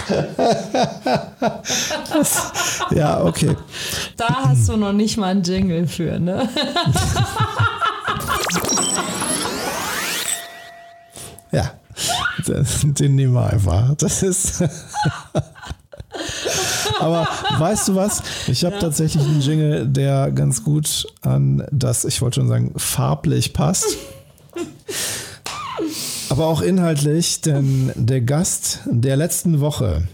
ja, 2.92 3.24
okay. 3.24 3.56
Da 4.16 4.44
hast 4.44 4.68
du 4.68 4.76
noch 4.76 4.92
nicht 4.92 5.16
mal 5.16 5.30
einen 5.30 5.42
Jingle 5.42 5.88
für, 5.88 6.20
ne? 6.20 6.48
Ja, 11.50 11.72
den 12.46 13.14
nehmen 13.16 13.34
wir 13.34 13.50
einfach. 13.50 13.94
Das 13.96 14.22
ist. 14.22 14.62
Aber 17.00 17.28
weißt 17.58 17.88
du 17.88 17.94
was? 17.94 18.22
Ich 18.46 18.64
habe 18.64 18.78
tatsächlich 18.78 19.22
einen 19.22 19.40
Jingle, 19.40 19.86
der 19.86 20.30
ganz 20.30 20.64
gut 20.64 21.06
an 21.22 21.66
das, 21.70 22.04
ich 22.04 22.20
wollte 22.20 22.40
schon 22.40 22.48
sagen, 22.48 22.72
farblich 22.76 23.52
passt. 23.52 23.96
Aber 26.30 26.46
auch 26.46 26.60
inhaltlich, 26.60 27.40
denn 27.40 27.92
der 27.94 28.20
Gast 28.20 28.80
der 28.86 29.16
letzten 29.16 29.60
Woche, 29.60 30.06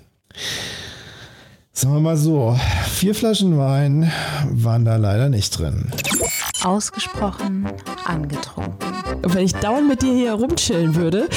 sagen 1.73 1.95
wir 1.95 2.01
mal 2.01 2.17
so, 2.17 2.59
vier 2.89 3.15
Flaschen 3.15 3.59
Wein 3.59 4.13
waren 4.51 4.85
da 4.85 4.97
leider 4.97 5.29
nicht 5.29 5.59
drin. 5.59 5.91
Ausgesprochen 6.65 7.67
angetrunken. 8.05 8.73
Und 9.23 9.35
wenn 9.35 9.45
ich 9.45 9.55
dauernd 9.55 9.89
mit 9.89 10.03
dir 10.03 10.13
hier 10.13 10.33
rumchillen 10.33 10.95
würde, 10.95 11.29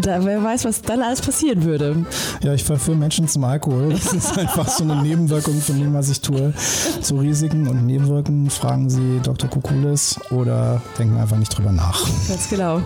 da, 0.00 0.24
wer 0.24 0.42
weiß, 0.42 0.64
was 0.64 0.82
dann 0.82 1.02
alles 1.02 1.20
passieren 1.20 1.64
würde. 1.64 2.06
Ja, 2.42 2.54
ich 2.54 2.64
verführe 2.64 2.96
Menschen 2.96 3.28
zum 3.28 3.44
Alkohol. 3.44 3.90
Das 3.90 4.12
ist 4.12 4.38
einfach 4.38 4.68
so 4.68 4.84
eine 4.84 5.02
Nebenwirkung 5.02 5.60
von 5.60 5.78
dem, 5.78 5.94
was 5.94 6.08
ich 6.08 6.20
tue. 6.20 6.52
Zu 7.00 7.16
Risiken 7.16 7.68
und 7.68 7.86
Nebenwirkungen 7.86 8.50
fragen 8.50 8.88
Sie 8.90 9.20
Dr. 9.22 9.50
Kukulis 9.50 10.18
oder 10.30 10.80
denken 10.98 11.18
einfach 11.18 11.36
nicht 11.36 11.56
drüber 11.56 11.72
nach. 11.72 12.06
Ganz 12.28 12.48
genau. 12.48 12.80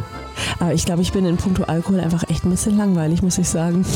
Aber 0.59 0.75
ich 0.75 0.85
glaube, 0.85 1.03
ich 1.03 1.13
bin 1.13 1.25
in 1.25 1.37
puncto 1.37 1.65
Alkohol 1.65 2.01
einfach 2.01 2.25
echt 2.29 2.45
ein 2.45 2.51
bisschen 2.51 2.77
langweilig, 2.77 3.23
muss 3.23 3.39
ich 3.39 3.49
sagen. 3.49 3.85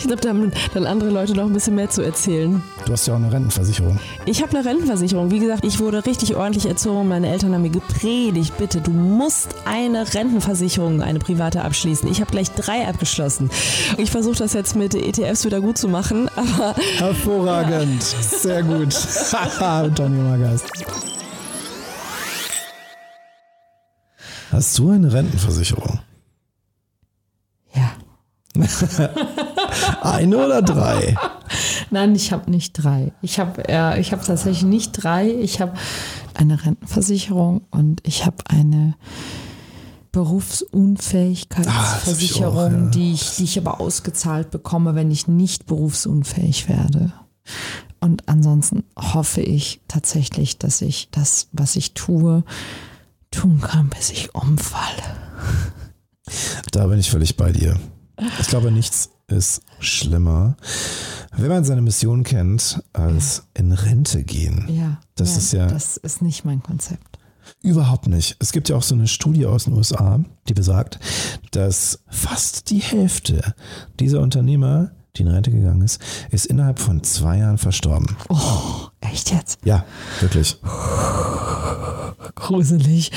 Ich 0.00 0.06
glaube, 0.06 0.22
da 0.22 0.30
haben 0.30 0.50
dann 0.72 0.86
andere 0.86 1.10
Leute 1.10 1.34
noch 1.34 1.44
ein 1.44 1.52
bisschen 1.52 1.74
mehr 1.74 1.90
zu 1.90 2.00
erzählen. 2.00 2.62
Du 2.86 2.92
hast 2.92 3.06
ja 3.06 3.12
auch 3.12 3.18
eine 3.18 3.30
Rentenversicherung. 3.30 3.98
Ich 4.24 4.42
habe 4.42 4.56
eine 4.56 4.66
Rentenversicherung. 4.66 5.30
Wie 5.30 5.38
gesagt, 5.38 5.62
ich 5.62 5.78
wurde 5.78 6.06
richtig 6.06 6.36
ordentlich 6.36 6.64
erzogen. 6.66 7.06
Meine 7.06 7.28
Eltern 7.28 7.52
haben 7.52 7.62
mir 7.62 7.70
gepredigt, 7.70 8.56
bitte, 8.56 8.80
du 8.80 8.92
musst 8.92 9.54
eine 9.66 10.14
Rentenversicherung, 10.14 11.02
eine 11.02 11.18
private 11.18 11.62
abschließen. 11.62 12.10
Ich 12.10 12.22
habe 12.22 12.30
gleich 12.30 12.50
drei 12.52 12.88
abgeschlossen. 12.88 13.50
Ich 13.98 14.10
versuche 14.10 14.36
das 14.36 14.54
jetzt 14.54 14.74
mit 14.74 14.94
ETFs 14.94 15.44
wieder 15.44 15.60
gut 15.60 15.76
zu 15.76 15.88
machen, 15.88 16.30
aber 16.34 16.74
Hervorragend. 16.96 18.02
Sehr 18.20 18.62
gut. 18.62 18.94
Tony 19.94 20.18
Magast. 20.18 20.70
Hast 24.50 24.78
du 24.78 24.90
eine 24.90 25.12
Rentenversicherung? 25.12 26.00
Ja. 27.74 27.92
Eine 30.02 30.38
oder 30.44 30.60
drei? 30.60 31.16
Nein, 31.90 32.16
ich 32.16 32.32
habe 32.32 32.50
nicht 32.50 32.72
drei. 32.72 33.12
Ich 33.22 33.38
habe 33.38 33.62
äh, 33.68 34.00
ich 34.00 34.12
hab 34.12 34.24
tatsächlich 34.24 34.64
nicht 34.64 34.90
drei. 34.92 35.30
Ich 35.32 35.60
habe 35.60 35.74
eine 36.34 36.64
Rentenversicherung 36.64 37.62
und 37.70 38.00
ich 38.04 38.26
habe 38.26 38.38
eine 38.48 38.96
Berufsunfähigkeitsversicherung, 40.10 42.58
Ah, 42.58 42.66
ich 42.66 42.74
auch, 42.76 42.84
ja. 42.84 42.90
die, 42.90 43.12
ich, 43.12 43.36
die 43.36 43.44
ich 43.44 43.56
aber 43.58 43.80
ausgezahlt 43.80 44.50
bekomme, 44.50 44.96
wenn 44.96 45.12
ich 45.12 45.28
nicht 45.28 45.66
berufsunfähig 45.66 46.68
werde. 46.68 47.12
Und 48.00 48.28
ansonsten 48.28 48.82
hoffe 48.96 49.42
ich 49.42 49.80
tatsächlich, 49.86 50.58
dass 50.58 50.82
ich 50.82 51.08
das, 51.12 51.46
was 51.52 51.76
ich 51.76 51.94
tue, 51.94 52.42
tun 53.30 53.60
kann, 53.60 53.88
bis 53.90 54.10
ich 54.10 54.34
umfalle. 54.34 55.02
Da 56.72 56.86
bin 56.86 56.98
ich 56.98 57.10
völlig 57.10 57.36
bei 57.36 57.52
dir. 57.52 57.78
Ich 58.40 58.48
glaube, 58.48 58.70
nichts 58.70 59.10
ist 59.28 59.62
schlimmer, 59.78 60.56
wenn 61.36 61.48
man 61.48 61.64
seine 61.64 61.80
Mission 61.82 62.24
kennt, 62.24 62.82
als 62.92 63.44
in 63.54 63.72
Rente 63.72 64.24
gehen. 64.24 64.66
Ja, 64.68 64.98
Das 65.14 65.36
ist 65.36 65.52
ja- 65.52 65.66
Das 65.66 65.96
ist 65.96 66.20
nicht 66.22 66.44
mein 66.44 66.62
Konzept. 66.62 67.18
Überhaupt 67.62 68.06
nicht. 68.06 68.36
Es 68.38 68.52
gibt 68.52 68.68
ja 68.68 68.76
auch 68.76 68.82
so 68.82 68.94
eine 68.94 69.08
Studie 69.08 69.46
aus 69.46 69.64
den 69.64 69.72
USA, 69.74 70.20
die 70.48 70.54
besagt, 70.54 70.98
dass 71.52 72.00
fast 72.08 72.70
die 72.70 72.78
Hälfte 72.80 73.54
dieser 73.98 74.20
Unternehmer, 74.20 74.90
die 75.16 75.22
in 75.22 75.28
Rente 75.28 75.50
gegangen 75.50 75.82
ist, 75.82 76.00
ist 76.30 76.46
innerhalb 76.46 76.78
von 76.78 77.02
zwei 77.02 77.38
Jahren 77.38 77.58
verstorben. 77.58 78.16
Oh, 78.28 78.88
echt 79.12 79.30
jetzt? 79.32 79.58
Ja, 79.64 79.84
wirklich. 80.20 80.56
Gruselig. 82.34 83.10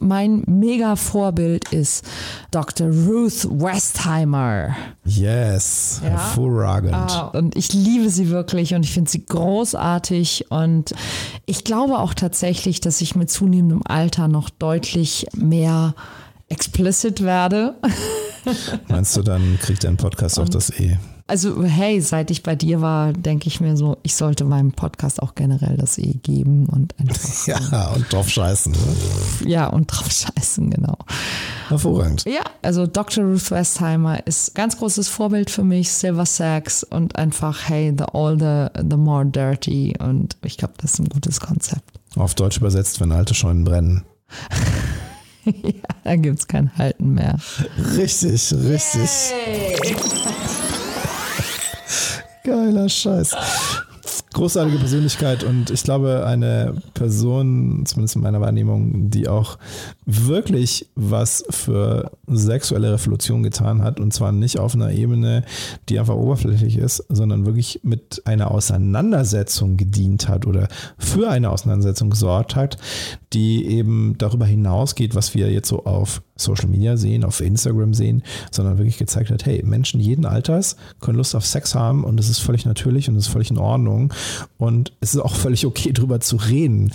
mein 0.00 0.42
mega 0.46 0.96
Vorbild 0.96 1.72
ist 1.72 2.04
Dr. 2.50 2.88
Ruth 2.88 3.44
Westheimer. 3.50 4.76
Yes, 5.04 6.00
Ja. 6.02 6.10
hervorragend. 6.10 6.94
Ah, 6.94 7.28
und 7.32 7.56
ich 7.56 7.72
liebe 7.72 8.10
sie 8.10 8.28
wirklich 8.28 8.74
und 8.74 8.84
ich 8.84 8.92
finde 8.92 9.10
sie 9.10 9.24
großartig. 9.24 10.50
Und 10.50 10.92
ich 11.46 11.64
glaube 11.64 11.98
auch 11.98 12.12
tatsächlich, 12.12 12.80
dass 12.80 13.00
ich 13.00 13.14
mit 13.14 13.30
zunehmendem 13.30 13.82
Alter 13.86 14.28
noch 14.28 14.50
deutlich 14.50 15.26
mehr 15.34 15.94
explicit 16.48 17.22
werde. 17.22 17.74
Meinst 18.88 19.16
du, 19.16 19.22
dann 19.22 19.58
kriegt 19.60 19.84
dein 19.84 19.96
Podcast 19.96 20.38
auch 20.38 20.48
das 20.50 20.68
E? 20.78 20.98
Also, 21.26 21.64
hey, 21.64 22.02
seit 22.02 22.30
ich 22.30 22.42
bei 22.42 22.54
dir 22.54 22.82
war, 22.82 23.14
denke 23.14 23.48
ich 23.48 23.58
mir 23.58 23.78
so, 23.78 23.96
ich 24.02 24.14
sollte 24.14 24.44
meinem 24.44 24.72
Podcast 24.72 25.22
auch 25.22 25.34
generell 25.34 25.78
das 25.78 25.96
E 25.96 26.12
geben 26.22 26.66
und 26.66 26.94
einfach, 27.00 27.46
Ja, 27.46 27.88
und 27.94 28.12
drauf 28.12 28.28
scheißen. 28.28 28.72
Ne? 28.72 29.48
ja, 29.48 29.68
und 29.68 29.86
drauf 29.86 30.10
scheißen, 30.10 30.68
genau. 30.68 30.98
Hervorragend. 31.68 32.24
Ja, 32.26 32.42
also 32.60 32.86
Dr. 32.86 33.24
Ruth 33.24 33.50
Westheimer 33.50 34.26
ist 34.26 34.54
ganz 34.54 34.76
großes 34.76 35.08
Vorbild 35.08 35.50
für 35.50 35.64
mich, 35.64 35.90
Silver 35.90 36.26
Sax 36.26 36.84
und 36.84 37.16
einfach, 37.16 37.70
hey, 37.70 37.94
the 37.96 38.04
older, 38.12 38.70
the 38.76 38.98
more 38.98 39.24
dirty. 39.24 39.94
Und 39.98 40.36
ich 40.42 40.58
glaube, 40.58 40.74
das 40.76 40.92
ist 40.92 40.98
ein 40.98 41.08
gutes 41.08 41.40
Konzept. 41.40 42.00
Auf 42.16 42.34
Deutsch 42.34 42.58
übersetzt, 42.58 43.00
wenn 43.00 43.12
alte 43.12 43.34
Scheunen 43.34 43.64
brennen. 43.64 44.04
ja, 45.44 45.72
da 46.04 46.16
gibt 46.16 46.38
es 46.38 46.46
kein 46.48 46.76
Halten 46.76 47.14
mehr. 47.14 47.38
Richtig, 47.96 48.52
richtig. 48.52 49.10
Geiler 52.44 52.90
Scheiß. 52.90 53.34
Großartige 54.34 54.78
Persönlichkeit 54.78 55.44
und 55.44 55.70
ich 55.70 55.82
glaube, 55.82 56.26
eine 56.26 56.74
Person, 56.92 57.86
zumindest 57.86 58.16
in 58.16 58.22
meiner 58.22 58.40
Wahrnehmung, 58.40 59.08
die 59.08 59.28
auch 59.28 59.56
wirklich 60.04 60.90
was 60.94 61.42
für 61.48 62.10
sexuelle 62.26 62.92
Revolution 62.92 63.42
getan 63.42 63.82
hat 63.82 63.98
und 63.98 64.12
zwar 64.12 64.32
nicht 64.32 64.58
auf 64.58 64.74
einer 64.74 64.90
Ebene, 64.90 65.44
die 65.88 65.98
einfach 65.98 66.16
oberflächlich 66.16 66.76
ist, 66.76 67.02
sondern 67.08 67.46
wirklich 67.46 67.80
mit 67.82 68.20
einer 68.26 68.50
Auseinandersetzung 68.50 69.78
gedient 69.78 70.28
hat 70.28 70.46
oder 70.46 70.68
für 70.98 71.30
eine 71.30 71.48
Auseinandersetzung 71.48 72.10
gesorgt 72.10 72.56
hat, 72.56 72.76
die 73.34 73.66
eben 73.66 74.16
darüber 74.16 74.46
hinausgeht, 74.46 75.14
was 75.14 75.34
wir 75.34 75.50
jetzt 75.50 75.68
so 75.68 75.84
auf 75.84 76.22
Social 76.36 76.68
Media 76.68 76.96
sehen, 76.96 77.24
auf 77.24 77.40
Instagram 77.40 77.92
sehen, 77.92 78.22
sondern 78.50 78.78
wirklich 78.78 78.96
gezeigt 78.96 79.30
hat, 79.30 79.44
hey, 79.44 79.62
Menschen 79.64 80.00
jeden 80.00 80.24
Alters 80.24 80.76
können 81.00 81.18
Lust 81.18 81.34
auf 81.34 81.44
Sex 81.44 81.74
haben 81.74 82.04
und 82.04 82.18
es 82.20 82.28
ist 82.28 82.38
völlig 82.38 82.64
natürlich 82.64 83.08
und 83.08 83.16
es 83.16 83.26
ist 83.26 83.32
völlig 83.32 83.50
in 83.50 83.58
Ordnung. 83.58 84.12
Und 84.56 84.92
es 85.00 85.14
ist 85.14 85.20
auch 85.20 85.34
völlig 85.34 85.66
okay, 85.66 85.92
drüber 85.92 86.20
zu 86.20 86.36
reden, 86.36 86.92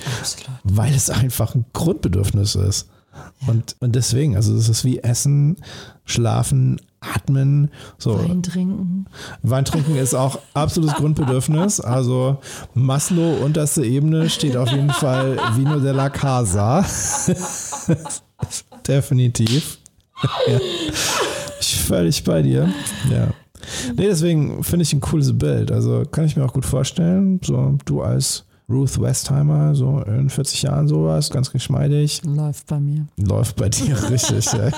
weil 0.64 0.94
es 0.94 1.10
einfach 1.10 1.56
ein 1.56 1.66
Grundbedürfnis 1.74 2.56
ist. 2.56 2.90
Und, 3.48 3.76
und 3.80 3.96
deswegen, 3.96 4.36
also 4.36 4.56
es 4.56 4.70
ist 4.70 4.86
wie 4.86 5.00
Essen, 5.00 5.58
Schlafen, 6.06 6.80
Atmen, 7.02 7.72
so. 7.98 8.20
Wein 8.20 8.44
trinken. 8.44 9.06
Wein 9.42 9.66
trinken 9.66 9.96
ist 9.96 10.14
auch 10.14 10.40
absolutes 10.54 10.96
Grundbedürfnis. 10.96 11.80
Also 11.80 12.40
Maslow, 12.74 13.38
unterste 13.44 13.86
Ebene, 13.86 14.30
steht 14.30 14.58
auf 14.58 14.70
jeden 14.70 14.90
Fall 14.90 15.38
Vino 15.56 15.80
della 15.80 16.10
Casa. 16.10 16.86
Definitiv. 18.88 19.78
ja. 20.48 20.60
Ich 21.62 21.82
völlig 21.82 22.24
bei 22.24 22.42
dir. 22.42 22.70
Ja. 23.10 23.30
Nee, 23.96 24.08
deswegen 24.08 24.64
finde 24.64 24.84
ich 24.84 24.94
ein 24.94 25.02
cooles 25.02 25.38
Bild. 25.38 25.72
Also 25.72 26.04
kann 26.10 26.26
ich 26.26 26.36
mir 26.36 26.46
auch 26.46 26.54
gut 26.54 26.66
vorstellen. 26.66 27.40
So, 27.44 27.78
du 27.86 28.02
als 28.02 28.46
Ruth 28.70 29.02
Westheimer, 29.02 29.74
so 29.74 30.02
in 30.02 30.30
40 30.30 30.62
Jahren 30.64 30.88
sowas, 30.88 31.32
ganz 31.32 31.52
geschmeidig. 31.52 32.22
Läuft 32.24 32.68
bei 32.68 32.80
mir. 32.80 33.08
Läuft 33.18 33.56
bei 33.56 33.70
dir 33.70 33.98
richtig. 34.10 34.46
ja. 34.54 34.70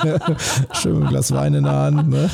Schön 0.73 0.93
mit 0.93 1.01
einem 1.01 1.09
Glas 1.09 1.33
Wein 1.33 1.53
in 1.53 1.63
der 1.63 1.73
Hand. 1.73 2.09
Ne? 2.09 2.29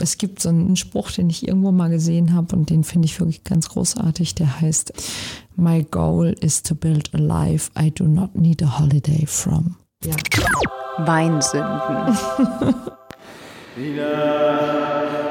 Es 0.00 0.16
gibt 0.18 0.40
so 0.40 0.48
einen 0.48 0.76
Spruch, 0.76 1.10
den 1.10 1.28
ich 1.28 1.46
irgendwo 1.46 1.72
mal 1.72 1.90
gesehen 1.90 2.34
habe 2.34 2.56
und 2.56 2.70
den 2.70 2.84
finde 2.84 3.06
ich 3.06 3.20
wirklich 3.20 3.44
ganz 3.44 3.68
großartig. 3.68 4.34
Der 4.36 4.60
heißt, 4.60 4.92
My 5.56 5.84
goal 5.90 6.34
is 6.40 6.62
to 6.62 6.74
build 6.74 7.10
a 7.14 7.18
life 7.18 7.70
I 7.78 7.90
do 7.90 8.04
not 8.04 8.34
need 8.34 8.62
a 8.62 8.78
holiday 8.78 9.26
from. 9.26 9.76
Ja. 10.04 10.14
Weinsünden. 10.98 12.16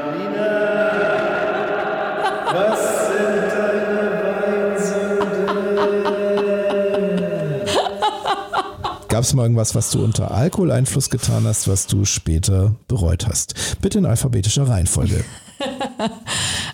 Gab 9.08 9.24
es 9.24 9.34
mal 9.34 9.44
irgendwas, 9.44 9.74
was 9.74 9.90
du 9.90 10.04
unter 10.04 10.32
Alkoholeinfluss 10.32 11.10
getan 11.10 11.46
hast, 11.46 11.68
was 11.68 11.88
du 11.88 12.06
später 12.06 12.76
bereut 12.88 13.28
hast? 13.28 13.78
Bitte 13.82 13.98
in 13.98 14.06
alphabetischer 14.06 14.68
Reihenfolge. 14.68 15.24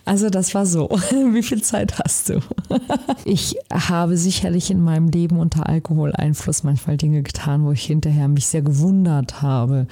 Also 0.08 0.30
das 0.30 0.54
war 0.54 0.68
so. 0.68 0.88
Wie 1.10 1.42
viel 1.42 1.64
Zeit 1.64 1.98
hast 1.98 2.30
du? 2.30 2.40
Ich 3.26 3.58
habe 3.74 4.18
sicherlich 4.18 4.70
in 4.70 4.84
meinem 4.84 5.10
Leben 5.10 5.40
unter 5.40 5.68
Alkoholeinfluss 5.68 6.64
manchmal 6.64 6.98
Dinge 6.98 7.24
getan, 7.24 7.66
wo 7.66 7.72
ich 7.72 7.84
hinterher 7.84 8.28
mich 8.28 8.46
sehr 8.46 8.62
gewundert 8.62 9.42
habe. 9.42 9.88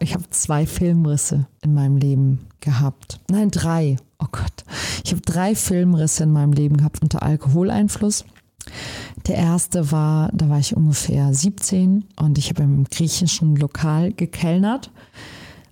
Ich 0.00 0.14
habe 0.14 0.28
zwei 0.30 0.66
Filmrisse 0.66 1.46
in 1.62 1.72
meinem 1.72 1.96
Leben 1.96 2.46
gehabt. 2.58 3.20
Nein, 3.30 3.52
drei. 3.52 3.96
Oh 4.18 4.26
Gott. 4.32 4.64
Ich 5.04 5.12
habe 5.12 5.22
drei 5.22 5.54
Filmrisse 5.54 6.24
in 6.24 6.32
meinem 6.32 6.52
Leben 6.52 6.78
gehabt 6.78 7.00
unter 7.00 7.22
Alkoholeinfluss. 7.22 8.24
Der 9.26 9.36
erste 9.36 9.90
war, 9.90 10.30
da 10.32 10.48
war 10.48 10.58
ich 10.58 10.76
ungefähr 10.76 11.32
17 11.32 12.04
und 12.16 12.38
ich 12.38 12.50
habe 12.50 12.62
im 12.62 12.84
griechischen 12.84 13.56
Lokal 13.56 14.12
gekellnert. 14.12 14.90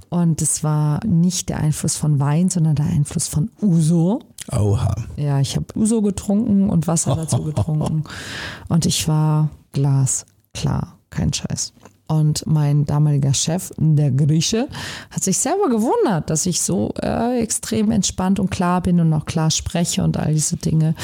Und 0.09 0.43
es 0.43 0.63
war 0.63 1.05
nicht 1.07 1.49
der 1.49 1.59
Einfluss 1.59 1.97
von 1.97 2.21
Wein, 2.21 2.51
sondern 2.51 2.75
der 2.75 2.87
Einfluss 2.87 3.29
von 3.29 3.51
Uso. 3.63 4.21
Oha. 4.51 4.95
Ja, 5.17 5.41
ich 5.41 5.57
habe 5.57 5.67
Uso 5.75 6.03
getrunken 6.03 6.69
und 6.69 6.87
Wasser 6.87 7.17
dazu 7.17 7.43
getrunken. 7.45 8.05
Und 8.69 8.85
ich 8.85 9.09
war 9.09 9.49
glasklar, 9.73 10.99
kein 11.09 11.33
Scheiß. 11.33 11.73
Und 12.09 12.45
mein 12.47 12.85
damaliger 12.85 13.33
Chef, 13.33 13.71
der 13.79 14.11
Grieche, 14.11 14.69
hat 15.11 15.25
sich 15.25 15.39
selber 15.39 15.71
gewundert, 15.71 16.29
dass 16.29 16.45
ich 16.45 16.61
so 16.61 16.93
äh, 17.01 17.41
extrem 17.41 17.91
entspannt 17.91 18.39
und 18.39 18.51
klar 18.51 18.83
bin 18.83 19.01
und 19.01 19.13
auch 19.15 19.25
klar 19.25 19.51
spreche 19.51 20.05
und 20.05 20.19
all 20.19 20.35
diese 20.35 20.57
Dinge. 20.57 20.95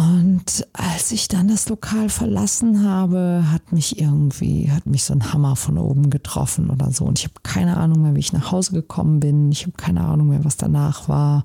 Und 0.00 0.66
als 0.72 1.12
ich 1.12 1.28
dann 1.28 1.48
das 1.48 1.68
Lokal 1.68 2.08
verlassen 2.08 2.88
habe, 2.88 3.44
hat 3.52 3.70
mich 3.70 4.00
irgendwie, 4.00 4.70
hat 4.70 4.86
mich 4.86 5.04
so 5.04 5.12
ein 5.12 5.30
Hammer 5.30 5.56
von 5.56 5.76
oben 5.76 6.08
getroffen 6.08 6.70
oder 6.70 6.90
so. 6.90 7.04
Und 7.04 7.18
ich 7.18 7.26
habe 7.26 7.34
keine 7.42 7.76
Ahnung 7.76 8.00
mehr, 8.00 8.14
wie 8.14 8.20
ich 8.20 8.32
nach 8.32 8.50
Hause 8.50 8.72
gekommen 8.72 9.20
bin. 9.20 9.52
Ich 9.52 9.64
habe 9.64 9.76
keine 9.76 10.00
Ahnung 10.00 10.30
mehr, 10.30 10.42
was 10.42 10.56
danach 10.56 11.10
war. 11.10 11.44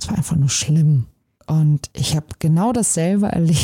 Es 0.00 0.08
war 0.08 0.16
einfach 0.16 0.34
nur 0.34 0.48
schlimm. 0.48 1.06
Und 1.46 1.88
ich 1.92 2.16
habe 2.16 2.26
genau 2.40 2.72
dasselbe 2.72 3.26
erlebt, 3.32 3.60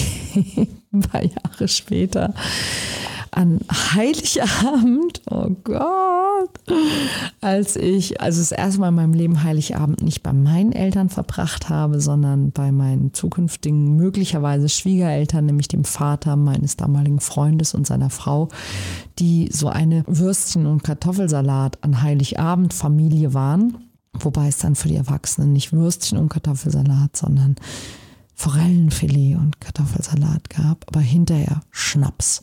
ein 0.92 1.00
paar 1.00 1.24
Jahre 1.24 1.66
später 1.66 2.32
an 3.32 3.60
Heiligabend, 3.70 5.22
oh 5.30 5.50
Gott, 5.64 6.50
als 7.40 7.76
ich, 7.76 8.20
also 8.20 8.40
das 8.40 8.52
erste 8.52 8.80
Mal 8.80 8.88
in 8.88 8.94
meinem 8.94 9.14
Leben 9.14 9.42
Heiligabend 9.42 10.02
nicht 10.02 10.22
bei 10.22 10.32
meinen 10.32 10.72
Eltern 10.72 11.08
verbracht 11.08 11.68
habe, 11.68 12.00
sondern 12.00 12.50
bei 12.52 12.72
meinen 12.72 13.12
zukünftigen 13.14 13.96
möglicherweise 13.96 14.68
Schwiegereltern, 14.68 15.46
nämlich 15.46 15.68
dem 15.68 15.84
Vater 15.84 16.36
meines 16.36 16.76
damaligen 16.76 17.20
Freundes 17.20 17.74
und 17.74 17.86
seiner 17.86 18.10
Frau, 18.10 18.48
die 19.18 19.48
so 19.52 19.68
eine 19.68 20.04
Würstchen- 20.06 20.66
und 20.66 20.82
Kartoffelsalat 20.82 21.78
an 21.82 22.02
Heiligabend 22.02 22.74
Familie 22.74 23.34
waren. 23.34 23.78
Wobei 24.18 24.48
es 24.48 24.58
dann 24.58 24.74
für 24.74 24.88
die 24.88 24.96
Erwachsenen 24.96 25.52
nicht 25.52 25.72
Würstchen 25.72 26.18
und 26.18 26.30
Kartoffelsalat, 26.30 27.16
sondern 27.16 27.56
Forellenfilet 28.40 29.36
und 29.36 29.60
Kartoffelsalat 29.60 30.48
gab, 30.48 30.86
aber 30.88 31.00
hinterher 31.00 31.60
Schnaps. 31.70 32.40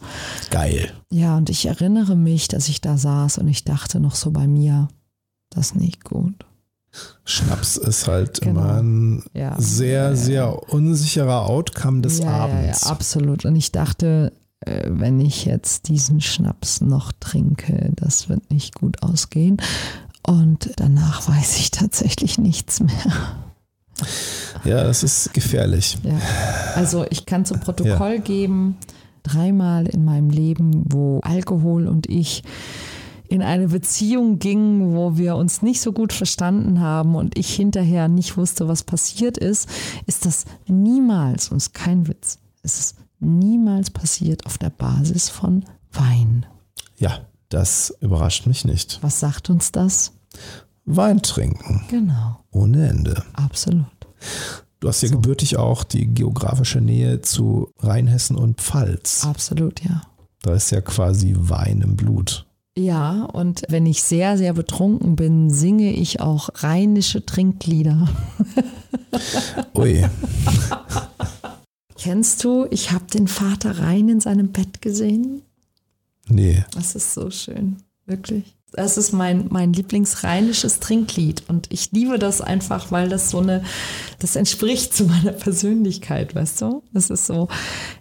Geil. 0.52 0.92
Ja, 1.10 1.36
und 1.38 1.50
ich 1.50 1.66
erinnere 1.66 2.16
mich, 2.16 2.48
dass 2.48 2.70
ich 2.70 2.82
da 2.82 2.98
saß 3.00 3.40
und 3.40 3.48
ich 3.48 3.64
dachte 3.64 4.00
noch 4.00 4.14
so 4.14 4.30
bei 4.30 4.46
mir, 4.46 4.90
das 5.50 5.68
ist 5.72 5.76
nicht 5.76 6.04
gut. 6.04 6.46
Schnaps 7.26 7.78
ist 7.78 8.08
halt 8.08 8.42
Genau. 8.42 8.60
immer 8.62 8.74
ein 8.78 9.24
Ja. 9.34 9.56
sehr, 9.60 10.16
sehr 10.16 10.72
unsicherer 10.72 11.48
Outcome 11.50 12.02
des 12.02 12.20
ja, 12.20 12.26
ja, 12.26 12.32
Abends. 12.44 12.82
Ja, 12.86 12.92
absolut. 12.92 13.46
Und 13.46 13.56
ich 13.56 13.72
dachte, 13.72 14.34
äh, 14.60 14.84
wenn 14.92 15.20
ich 15.20 15.46
jetzt 15.46 15.88
diesen 15.90 16.22
Schnaps 16.22 16.80
noch 16.80 17.12
trinke, 17.20 17.92
das 17.96 18.30
wird 18.30 18.52
nicht 18.52 18.76
gut 18.76 19.02
ausgehen. 19.02 19.58
Und 20.28 20.70
danach 20.76 21.28
weiß 21.28 21.58
ich 21.58 21.72
tatsächlich 21.72 22.38
nichts 22.38 22.82
mehr. 22.82 23.47
Ja, 24.64 24.84
das 24.84 25.04
ist 25.04 25.34
gefährlich. 25.34 25.98
Ja. 26.04 26.20
Also 26.76 27.06
ich 27.10 27.26
kann 27.26 27.46
zu 27.46 27.56
Protokoll 27.56 28.20
geben, 28.20 28.78
dreimal 29.24 29.88
in 29.88 30.06
meinem 30.06 30.30
Leben, 30.30 30.84
wo 30.88 31.20
Alkohol 31.22 31.88
und 31.88 32.10
ich 32.10 32.44
in 33.30 33.42
eine 33.42 33.68
Beziehung 33.68 34.40
gingen, 34.40 34.96
wo 34.96 35.18
wir 35.18 35.36
uns 35.36 35.62
nicht 35.62 35.82
so 35.82 35.92
gut 35.92 36.14
verstanden 36.14 36.80
haben 36.80 37.16
und 37.16 37.38
ich 37.38 37.54
hinterher 37.54 38.08
nicht 38.08 38.38
wusste, 38.38 38.68
was 38.68 38.84
passiert 38.84 39.38
ist, 39.38 39.68
ist 40.06 40.26
das 40.26 40.46
niemals, 40.68 41.50
und 41.50 41.58
es 41.58 41.68
ist 41.68 41.74
kein 41.74 42.08
Witz, 42.08 42.40
es 42.64 42.80
ist 42.80 42.96
niemals 43.20 43.90
passiert 43.90 44.46
auf 44.46 44.58
der 44.58 44.70
Basis 44.70 45.30
von 45.30 45.66
Wein. 45.92 46.46
Ja, 46.98 47.20
das 47.50 47.94
überrascht 48.00 48.48
mich 48.48 48.66
nicht. 48.66 49.00
Was 49.02 49.20
sagt 49.20 49.50
uns 49.50 49.72
das? 49.72 50.14
Wein 50.90 51.22
trinken. 51.22 51.84
Genau, 51.90 52.40
Ohne 52.52 52.88
Ende. 52.88 53.24
absolut. 53.34 53.86
Du 54.80 54.88
hast 54.88 55.02
ja 55.02 55.10
gebürtig 55.10 55.58
auch 55.58 55.84
die 55.84 56.08
geografische 56.08 56.80
Nähe 56.82 57.22
zu 57.22 57.72
Rheinhessen 57.80 58.36
und 58.38 58.62
Pfalz. 58.62 59.26
Absolut, 59.26 59.84
ja. 59.84 60.02
Da 60.44 60.54
ist 60.54 60.72
ja 60.72 60.82
quasi 60.82 61.36
Wein 61.38 61.82
im 61.82 61.96
Blut. 61.96 62.46
Ja, 62.78 63.24
und 63.26 63.64
wenn 63.70 63.86
ich 63.88 64.04
sehr, 64.04 64.38
sehr 64.38 64.54
betrunken 64.54 65.16
bin, 65.16 65.50
singe 65.50 65.92
ich 65.92 66.22
auch 66.22 66.50
rheinische 66.56 67.26
Trinklieder. 67.26 68.08
Ui, 69.76 70.06
Kennst 71.96 72.44
du, 72.44 72.68
ich 72.70 72.92
habe 72.92 73.06
den 73.06 73.28
Vater 73.28 73.80
Rhein 73.80 74.08
in 74.10 74.20
seinem 74.20 74.52
Bett 74.52 74.82
gesehen? 74.82 75.42
nee. 76.30 76.64
Das 76.72 76.96
ist 76.96 77.14
so 77.14 77.32
schön, 77.32 77.78
wirklich. 78.06 78.56
Das 78.74 78.98
ist 78.98 79.14
mein, 79.14 79.48
mein 79.50 79.72
Lieblingsrheinisches 79.72 80.82
Trinklied 80.82 81.44
und 81.48 81.72
ich 81.72 81.94
liebe 81.94 82.20
das 82.20 82.42
einfach, 82.42 82.92
weil 82.92 83.08
das 83.08 83.30
so 83.30 83.40
eine, 83.40 83.64
das 84.20 84.36
entspricht 84.36 84.94
zu 84.94 85.06
meiner 85.06 85.32
Persönlichkeit, 85.32 86.36
weißt 86.36 86.64
du? 86.64 86.84
Es 86.94 87.10
ist 87.10 87.28
so, 87.28 87.48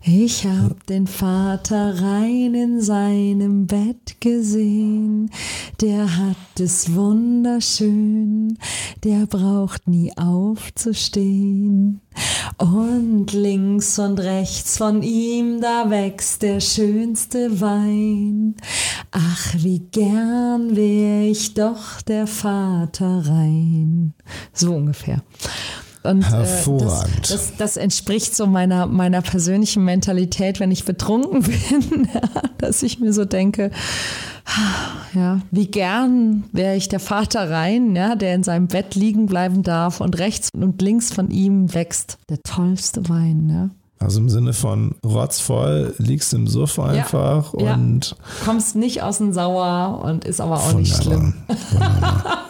ich 0.02 0.44
hab 0.44 0.84
den 0.86 1.06
Vater 1.06 2.02
Rhein 2.02 2.54
in 2.54 2.80
seinem 2.80 3.68
Bett 3.68 4.20
gesehen, 4.20 5.30
der 5.80 6.16
hat 6.16 6.58
es 6.58 6.92
wunderschön, 6.92 8.58
der 9.04 9.26
braucht 9.26 9.86
nie 9.86 10.12
aufzustehen. 10.16 12.00
Und 12.58 13.32
links 13.32 13.98
und 13.98 14.18
rechts 14.18 14.78
von 14.78 15.02
ihm, 15.02 15.60
da 15.60 15.90
wächst 15.90 16.42
der 16.42 16.60
schönste 16.60 17.60
Wein. 17.60 18.56
Ach, 19.10 19.54
wie 19.58 19.78
gern 19.78 20.76
wär 20.76 21.30
ich 21.30 21.54
doch 21.54 22.02
der 22.02 22.26
Vater 22.26 23.22
rein. 23.26 24.14
So 24.52 24.74
ungefähr. 24.74 25.22
Und, 26.02 26.22
äh, 26.22 26.26
Hervorragend. 26.26 27.18
das, 27.22 27.28
das, 27.28 27.56
das 27.56 27.76
entspricht 27.76 28.36
so 28.36 28.46
meiner, 28.46 28.86
meiner 28.86 29.22
persönlichen 29.22 29.84
Mentalität, 29.84 30.60
wenn 30.60 30.70
ich 30.70 30.84
betrunken 30.84 31.42
bin, 31.90 32.08
dass 32.58 32.82
ich 32.82 33.00
mir 33.00 33.12
so 33.12 33.24
denke, 33.24 33.70
ja, 35.14 35.40
wie 35.50 35.66
gern 35.66 36.44
wäre 36.52 36.76
ich 36.76 36.88
der 36.88 37.00
Vater 37.00 37.50
rein, 37.50 37.96
ja, 37.96 38.14
der 38.14 38.34
in 38.34 38.44
seinem 38.44 38.68
Bett 38.68 38.94
liegen 38.94 39.26
bleiben 39.26 39.62
darf 39.62 40.00
und 40.00 40.18
rechts 40.18 40.50
und 40.54 40.80
links 40.80 41.12
von 41.12 41.30
ihm 41.30 41.74
wächst 41.74 42.18
der 42.28 42.42
tollste 42.42 43.08
Wein. 43.08 43.48
Ja. 43.50 43.70
Also 43.98 44.20
im 44.20 44.28
Sinne 44.28 44.52
von 44.52 44.94
rotzvoll, 45.04 45.94
liegst 45.98 46.34
im 46.34 46.46
Suff 46.46 46.78
einfach 46.78 47.54
ja. 47.58 47.74
und 47.74 48.14
Kommst 48.44 48.76
nicht 48.76 49.02
aus 49.02 49.18
dem 49.18 49.32
Sauer 49.32 50.02
und 50.04 50.24
ist 50.24 50.40
aber 50.40 50.56
auch 50.56 50.74
nicht 50.74 50.94
schlimm. 51.02 51.34
wunderbar. 51.70 52.38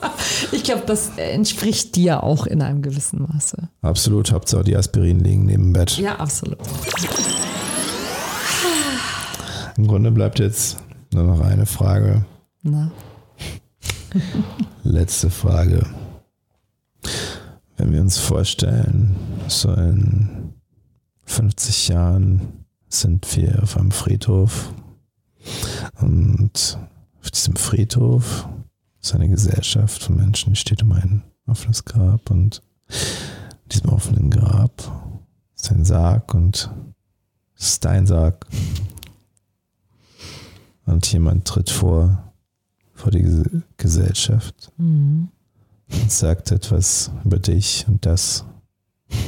Ich 0.53 0.65
glaube, 0.65 0.83
das 0.87 1.13
entspricht 1.17 1.95
dir 1.95 2.23
auch 2.23 2.47
in 2.47 2.61
einem 2.61 2.83
gewissen 2.83 3.23
Maße. 3.23 3.69
Absolut, 3.83 4.33
Hauptsache 4.33 4.65
die 4.65 4.77
Aspirin 4.77 5.21
liegen 5.21 5.47
neben 5.47 5.65
dem 5.65 5.73
Bett. 5.73 5.99
Ja, 5.99 6.17
absolut. 6.17 6.59
Im 9.77 9.87
Grunde 9.87 10.11
bleibt 10.11 10.39
jetzt 10.41 10.79
nur 11.13 11.25
noch 11.25 11.41
eine 11.41 11.65
Frage. 11.65 12.25
Na, 12.63 12.91
Letzte 14.83 15.31
Frage. 15.31 15.87
Wenn 17.77 17.93
wir 17.93 18.01
uns 18.01 18.19
vorstellen, 18.19 19.17
so 19.47 19.73
in 19.73 20.55
50 21.27 21.89
Jahren 21.89 22.65
sind 22.89 23.37
wir 23.37 23.63
auf 23.63 23.77
einem 23.77 23.91
Friedhof 23.91 24.73
und 26.01 26.79
auf 27.21 27.31
diesem 27.31 27.57
Friedhof 27.57 28.49
ist 29.01 29.15
eine 29.15 29.29
Gesellschaft 29.29 30.03
von 30.03 30.17
Menschen, 30.17 30.53
die 30.53 30.59
steht 30.59 30.83
um 30.83 30.93
ein 30.93 31.23
offenes 31.47 31.85
Grab 31.85 32.31
und 32.31 32.63
in 32.89 33.69
diesem 33.73 33.91
offenen 33.91 34.31
Grab 34.31 34.73
ist 35.55 35.71
ein 35.71 35.85
Sarg 35.85 36.33
und 36.35 36.71
es 37.57 37.69
ist 37.69 37.85
dein 37.85 38.07
Sarg. 38.07 38.47
Und 40.85 41.11
jemand 41.13 41.47
tritt 41.47 41.71
vor, 41.71 42.33
vor 42.95 43.11
die 43.11 43.25
Ges- 43.25 43.63
Gesellschaft 43.77 44.73
mhm. 44.77 45.29
und 45.89 46.13
sagt 46.13 46.53
etwas 46.53 47.11
über 47.25 47.39
dich 47.39 47.85
und 47.89 48.07
das, 48.07 48.45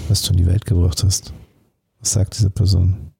was 0.08 0.22
du 0.22 0.30
in 0.32 0.36
die 0.36 0.46
Welt 0.46 0.64
gebracht 0.64 1.02
hast. 1.02 1.32
Was 2.00 2.12
sagt 2.12 2.38
diese 2.38 2.50
Person? 2.50 3.12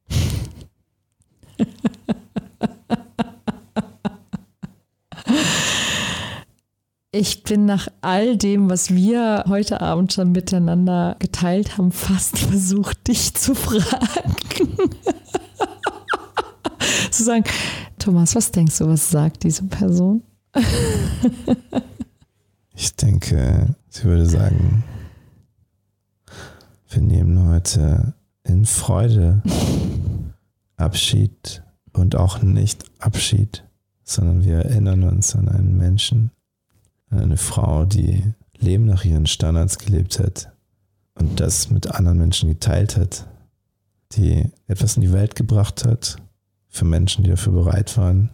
Ich 7.10 7.42
bin 7.42 7.64
nach 7.64 7.88
all 8.00 8.36
dem, 8.36 8.70
was 8.70 8.94
wir 8.94 9.44
heute 9.48 9.80
Abend 9.80 10.12
schon 10.12 10.30
miteinander 10.30 11.16
geteilt 11.18 11.76
haben, 11.76 11.90
fast 11.90 12.38
versucht, 12.38 13.08
dich 13.08 13.34
zu 13.34 13.54
fragen. 13.54 14.36
zu 17.10 17.24
sagen, 17.24 17.44
Thomas, 17.98 18.36
was 18.36 18.52
denkst 18.52 18.78
du, 18.78 18.86
was 18.86 19.10
sagt 19.10 19.42
diese 19.42 19.64
Person? 19.64 20.22
Ich 22.74 22.94
denke, 22.94 23.74
sie 23.88 24.04
würde 24.04 24.26
sagen, 24.26 24.84
wir 26.90 27.02
nehmen 27.02 27.48
heute 27.48 28.14
in 28.48 28.64
Freude 28.64 29.42
Abschied 30.76 31.62
und 31.92 32.16
auch 32.16 32.42
nicht 32.42 32.84
Abschied, 32.98 33.64
sondern 34.04 34.44
wir 34.44 34.58
erinnern 34.58 35.02
uns 35.04 35.34
an 35.34 35.48
einen 35.48 35.76
Menschen, 35.76 36.30
an 37.10 37.20
eine 37.20 37.36
Frau, 37.36 37.84
die 37.84 38.22
Leben 38.56 38.86
nach 38.86 39.04
ihren 39.04 39.26
Standards 39.26 39.78
gelebt 39.78 40.18
hat 40.18 40.52
und 41.14 41.40
das 41.40 41.70
mit 41.70 41.94
anderen 41.94 42.18
Menschen 42.18 42.48
geteilt 42.48 42.96
hat, 42.96 43.26
die 44.12 44.50
etwas 44.66 44.96
in 44.96 45.02
die 45.02 45.12
Welt 45.12 45.34
gebracht 45.34 45.84
hat 45.84 46.16
für 46.68 46.84
Menschen, 46.84 47.24
die 47.24 47.30
dafür 47.30 47.52
bereit 47.52 47.96
waren. 47.96 48.30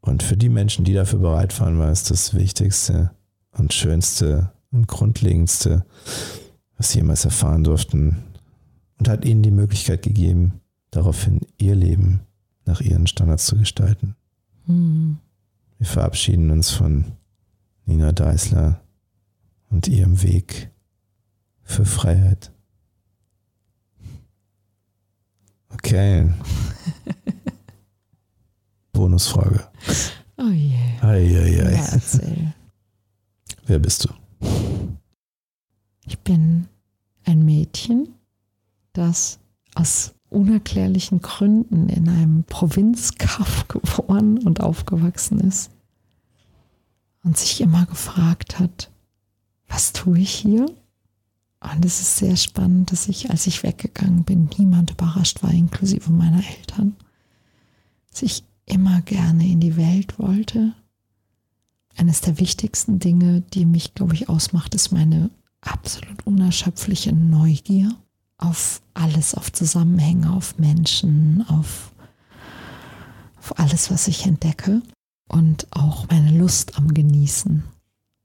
Und 0.00 0.22
für 0.22 0.36
die 0.36 0.48
Menschen, 0.50 0.84
die 0.84 0.92
dafür 0.92 1.20
bereit 1.20 1.58
waren, 1.60 1.78
war 1.78 1.90
es 1.90 2.04
das 2.04 2.34
Wichtigste 2.34 3.10
und 3.52 3.72
Schönste 3.72 4.52
und 4.70 4.86
Grundlegendste, 4.86 5.86
was 6.76 6.90
sie 6.90 6.98
jemals 6.98 7.24
erfahren 7.24 7.64
durften. 7.64 8.22
Und 8.98 9.08
hat 9.08 9.24
ihnen 9.24 9.42
die 9.42 9.50
Möglichkeit 9.50 10.02
gegeben, 10.02 10.60
daraufhin 10.90 11.40
ihr 11.58 11.74
Leben 11.74 12.20
nach 12.64 12.80
ihren 12.80 13.06
Standards 13.06 13.46
zu 13.46 13.56
gestalten. 13.56 14.14
Hm. 14.66 15.18
Wir 15.78 15.86
verabschieden 15.86 16.50
uns 16.50 16.70
von 16.70 17.12
Nina 17.84 18.12
Deißler 18.12 18.80
und 19.70 19.88
ihrem 19.88 20.22
Weg 20.22 20.70
für 21.62 21.84
Freiheit. 21.84 22.52
Okay. 25.70 26.32
Bonusfrage. 28.92 29.68
Oh 30.36 30.48
je. 30.48 30.78
Eieiei. 31.02 31.72
Ja, 31.72 31.92
erzähl. 31.92 32.54
Wer 33.66 33.78
bist 33.78 34.04
du? 34.04 34.08
Ich 36.06 36.18
bin 36.20 36.68
ein 37.24 37.44
Mädchen, 37.44 38.14
das 38.94 39.38
aus 39.74 40.14
unerklärlichen 40.30 41.20
Gründen 41.20 41.88
in 41.88 42.08
einem 42.08 42.44
Provinzkaff 42.44 43.68
geboren 43.68 44.38
und 44.38 44.60
aufgewachsen 44.60 45.40
ist 45.40 45.70
und 47.22 47.38
sich 47.38 47.60
immer 47.60 47.86
gefragt 47.86 48.58
hat, 48.58 48.90
was 49.68 49.92
tue 49.92 50.18
ich 50.18 50.30
hier? 50.30 50.66
Und 51.60 51.84
es 51.84 52.00
ist 52.00 52.16
sehr 52.16 52.36
spannend, 52.36 52.92
dass 52.92 53.08
ich, 53.08 53.30
als 53.30 53.46
ich 53.46 53.62
weggegangen 53.62 54.24
bin, 54.24 54.50
niemand 54.58 54.90
überrascht 54.90 55.42
war, 55.42 55.50
inklusive 55.50 56.10
meiner 56.12 56.46
Eltern. 56.58 56.94
Dass 58.10 58.22
ich 58.22 58.44
immer 58.66 59.00
gerne 59.00 59.46
in 59.46 59.60
die 59.60 59.76
Welt 59.76 60.18
wollte. 60.18 60.74
Eines 61.96 62.20
der 62.20 62.38
wichtigsten 62.38 62.98
Dinge, 62.98 63.40
die 63.40 63.64
mich, 63.64 63.94
glaube 63.94 64.14
ich, 64.14 64.28
ausmacht, 64.28 64.74
ist 64.74 64.92
meine 64.92 65.30
absolut 65.62 66.26
unerschöpfliche 66.26 67.14
Neugier 67.14 67.96
auf 68.38 68.82
alles, 68.94 69.34
auf 69.34 69.52
Zusammenhänge, 69.52 70.32
auf 70.32 70.58
Menschen, 70.58 71.44
auf, 71.48 71.92
auf 73.38 73.58
alles, 73.58 73.90
was 73.90 74.08
ich 74.08 74.26
entdecke 74.26 74.82
und 75.28 75.66
auch 75.70 76.08
meine 76.08 76.36
Lust 76.36 76.76
am 76.78 76.92
Genießen. 76.94 77.64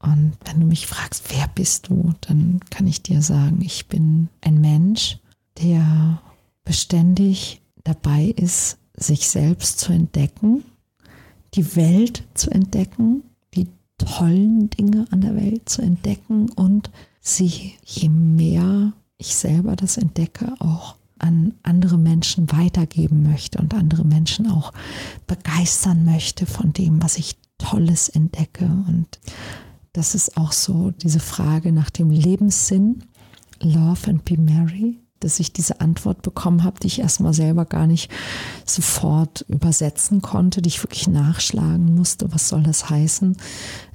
Und 0.01 0.37
wenn 0.45 0.59
du 0.61 0.65
mich 0.65 0.87
fragst, 0.87 1.25
wer 1.35 1.47
bist 1.47 1.89
du, 1.89 2.13
dann 2.21 2.61
kann 2.69 2.87
ich 2.87 3.03
dir 3.03 3.21
sagen, 3.21 3.61
ich 3.61 3.87
bin 3.87 4.29
ein 4.41 4.61
Mensch, 4.61 5.19
der 5.61 6.21
beständig 6.63 7.61
dabei 7.83 8.25
ist, 8.25 8.77
sich 8.95 9.29
selbst 9.29 9.79
zu 9.79 9.91
entdecken, 9.91 10.63
die 11.53 11.75
Welt 11.75 12.23
zu 12.33 12.49
entdecken, 12.49 13.23
die 13.55 13.67
tollen 13.97 14.69
Dinge 14.69 15.05
an 15.11 15.21
der 15.21 15.35
Welt 15.35 15.67
zu 15.67 15.81
entdecken 15.81 16.49
und 16.51 16.91
sie, 17.19 17.73
je 17.83 18.09
mehr 18.09 18.93
ich 19.19 19.35
selber 19.35 19.75
das 19.75 19.97
entdecke, 19.97 20.55
auch 20.59 20.95
an 21.19 21.53
andere 21.61 21.97
Menschen 21.97 22.51
weitergeben 22.51 23.23
möchte 23.23 23.59
und 23.59 23.73
andere 23.73 24.05
Menschen 24.05 24.49
auch 24.49 24.71
begeistern 25.27 26.05
möchte 26.05 26.45
von 26.45 26.73
dem, 26.73 27.03
was 27.03 27.17
ich 27.17 27.37
Tolles 27.57 28.07
entdecke. 28.07 28.65
Und 28.65 29.19
das 29.91 30.15
ist 30.15 30.37
auch 30.37 30.53
so 30.53 30.91
diese 30.91 31.19
Frage 31.19 31.73
nach 31.73 31.89
dem 31.89 32.09
Lebenssinn, 32.09 33.03
Love 33.61 34.09
and 34.11 34.23
Be 34.23 34.37
Merry, 34.37 34.99
dass 35.19 35.41
ich 35.41 35.51
diese 35.51 35.81
Antwort 35.81 36.21
bekommen 36.21 36.63
habe, 36.63 36.79
die 36.79 36.87
ich 36.87 36.99
erstmal 36.99 37.33
selber 37.33 37.65
gar 37.65 37.87
nicht 37.87 38.09
sofort 38.65 39.41
übersetzen 39.49 40.21
konnte, 40.21 40.61
die 40.61 40.69
ich 40.69 40.81
wirklich 40.81 41.09
nachschlagen 41.09 41.93
musste. 41.93 42.31
Was 42.31 42.47
soll 42.47 42.63
das 42.63 42.89
heißen? 42.89 43.35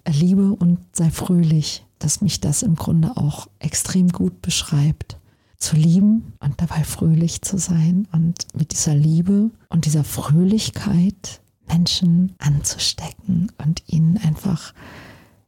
Liebe 0.06 0.52
und 0.52 0.80
sei 0.92 1.10
fröhlich, 1.10 1.83
dass 1.98 2.20
mich 2.20 2.40
das 2.40 2.62
im 2.62 2.74
Grunde 2.74 3.16
auch 3.16 3.48
extrem 3.58 4.08
gut 4.08 4.42
beschreibt. 4.42 5.18
Zu 5.56 5.76
lieben 5.76 6.34
und 6.40 6.60
dabei 6.60 6.84
fröhlich 6.84 7.42
zu 7.42 7.56
sein 7.56 8.06
und 8.12 8.46
mit 8.54 8.72
dieser 8.72 8.94
Liebe 8.94 9.50
und 9.70 9.86
dieser 9.86 10.04
Fröhlichkeit 10.04 11.40
Menschen 11.66 12.34
anzustecken 12.38 13.50
und 13.58 13.82
ihnen 13.86 14.18
einfach 14.18 14.74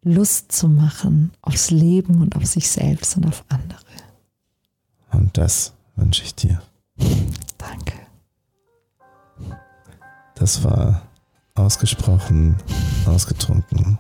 Lust 0.03 0.53
zu 0.53 0.69
machen 0.69 1.33
aufs 1.43 1.71
Leben 1.71 2.23
und 2.23 2.37
auf 2.37 2.47
sich 2.47 2.71
selbst 2.71 3.17
und 3.17 3.27
auf 3.27 3.45
andere. 3.49 3.81
Und 5.13 5.37
das 5.37 5.75
wünsche 5.97 6.23
ich 6.23 6.35
dir. 6.35 6.63
Danke. 7.59 7.95
Das 10.35 10.63
war 10.65 11.03
ausgesprochen, 11.55 12.57
ausgetrunken 13.07 13.99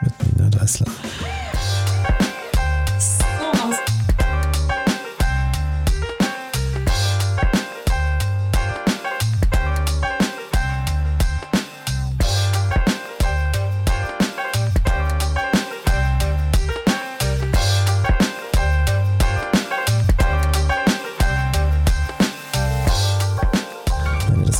mit 0.00 0.36
Nina 0.36 0.50
Deißler. 0.50 0.86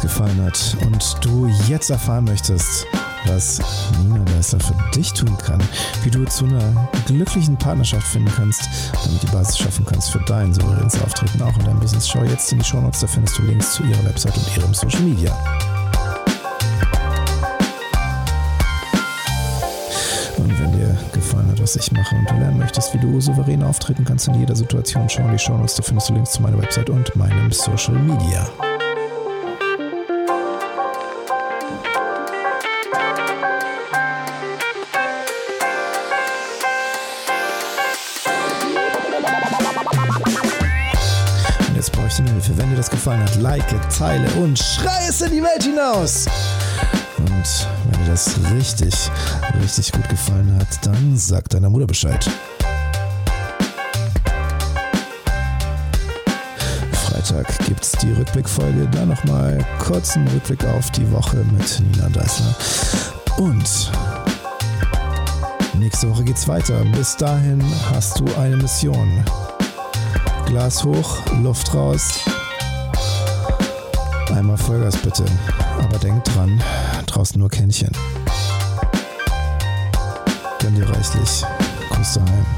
Gefallen 0.01 0.43
hat 0.45 0.77
und 0.87 1.17
du 1.21 1.47
jetzt 1.67 1.91
erfahren 1.91 2.25
möchtest, 2.25 2.87
was 3.29 3.61
Nina 4.03 4.25
Deißler 4.25 4.61
für 4.61 4.75
dich 4.95 5.13
tun 5.13 5.37
kann, 5.39 5.61
wie 6.03 6.11
du 6.11 6.25
zu 6.25 6.47
einer 6.47 6.89
glücklichen 7.07 7.57
Partnerschaft 7.57 8.07
finden 8.07 8.33
kannst, 8.35 8.69
damit 9.05 9.23
die 9.23 9.27
Basis 9.27 9.59
schaffen 9.59 9.85
kannst 9.87 10.11
für 10.11 10.21
dein 10.21 10.53
souveränes 10.53 11.01
Auftreten 11.03 11.43
auch 11.43 11.57
in 11.59 11.65
deinem 11.65 11.81
Business. 11.81 12.09
Schau 12.09 12.25
jetzt 12.25 12.51
in 12.53 12.59
die 12.59 12.65
Shownotes, 12.65 13.01
da 13.01 13.07
findest 13.07 13.39
du 13.39 13.43
Links 13.43 13.75
zu 13.75 13.83
ihrer 13.85 14.05
Website 14.05 14.37
und 14.37 14.57
ihrem 14.57 14.75
Social 14.75 15.01
Media. 15.03 15.37
Und 20.37 20.61
wenn 20.61 20.73
dir 20.73 20.97
gefallen 21.13 21.51
hat, 21.51 21.61
was 21.61 21.77
ich 21.77 21.93
mache 21.93 22.15
und 22.15 22.31
du 22.31 22.35
lernen 22.35 22.59
möchtest, 22.59 22.95
wie 22.95 22.99
du 22.99 23.21
souverän 23.21 23.63
auftreten 23.63 24.05
kannst 24.05 24.29
in 24.29 24.35
jeder 24.35 24.57
Situation, 24.57 25.09
schau 25.09 25.23
in 25.25 25.33
die 25.33 25.39
Shownotes, 25.39 25.77
da 25.77 25.83
findest 25.83 26.09
du 26.09 26.15
Links 26.15 26.33
zu 26.33 26.43
meiner 26.43 26.59
Website 26.59 26.91
und 26.91 27.15
meinem 27.17 27.53
Social 27.53 27.95
Media. 27.95 28.49
Jetzt 41.79 41.93
brauche 41.93 42.09
ich 42.09 42.15
deine 42.17 42.33
Hilfe. 42.33 42.59
Wenn 42.59 42.71
dir 42.71 42.77
das 42.77 42.91
gefallen 42.91 43.23
hat, 43.23 43.37
like, 43.37 43.65
teile 43.97 44.29
und 44.43 44.59
schrei 44.59 45.07
es 45.09 45.21
in 45.21 45.31
die 45.31 45.43
Welt 45.43 45.63
hinaus. 45.63 46.27
Und 47.19 47.69
wenn 47.91 48.01
dir 48.01 48.11
das 48.11 48.37
richtig, 48.53 48.95
richtig 49.63 49.93
gut 49.93 50.09
gefallen 50.09 50.59
hat, 50.59 50.85
dann 50.85 51.17
sag 51.17 51.49
deiner 51.51 51.71
Mutter 51.71 51.87
Bescheid. 51.87 52.29
Freitag 56.93 57.47
gibt 57.67 57.85
es 57.85 57.93
die 57.93 58.13
Rückblickfolge. 58.13 58.89
Da 58.91 59.07
nochmal 59.07 59.65
kurzen 59.79 60.27
Rückblick 60.29 60.65
auf 60.65 60.91
die 60.91 61.09
Woche 61.13 61.37
mit 61.57 61.81
Nina 61.81 62.09
Deißler. 62.09 62.57
Und 63.39 63.93
nächste 65.79 66.11
Woche 66.11 66.25
geht's 66.25 66.49
weiter. 66.49 66.85
Bis 66.97 67.17
dahin 67.17 67.63
hast 67.93 68.19
du 68.19 68.25
eine 68.37 68.57
Mission. 68.57 69.25
Glas 70.49 70.83
hoch, 70.83 71.19
Luft 71.43 71.75
raus. 71.75 72.21
Einmal 74.35 74.57
Vollgas 74.57 74.97
bitte. 74.97 75.27
Aber 75.79 75.99
denk 75.99 76.25
dran, 76.25 76.63
draußen 77.05 77.39
nur 77.39 77.51
Kännchen. 77.51 77.93
Gönn 80.59 80.75
dir 80.75 80.89
reichlich. 80.89 81.45
Kuss 81.91 82.15
daheim. 82.15 82.58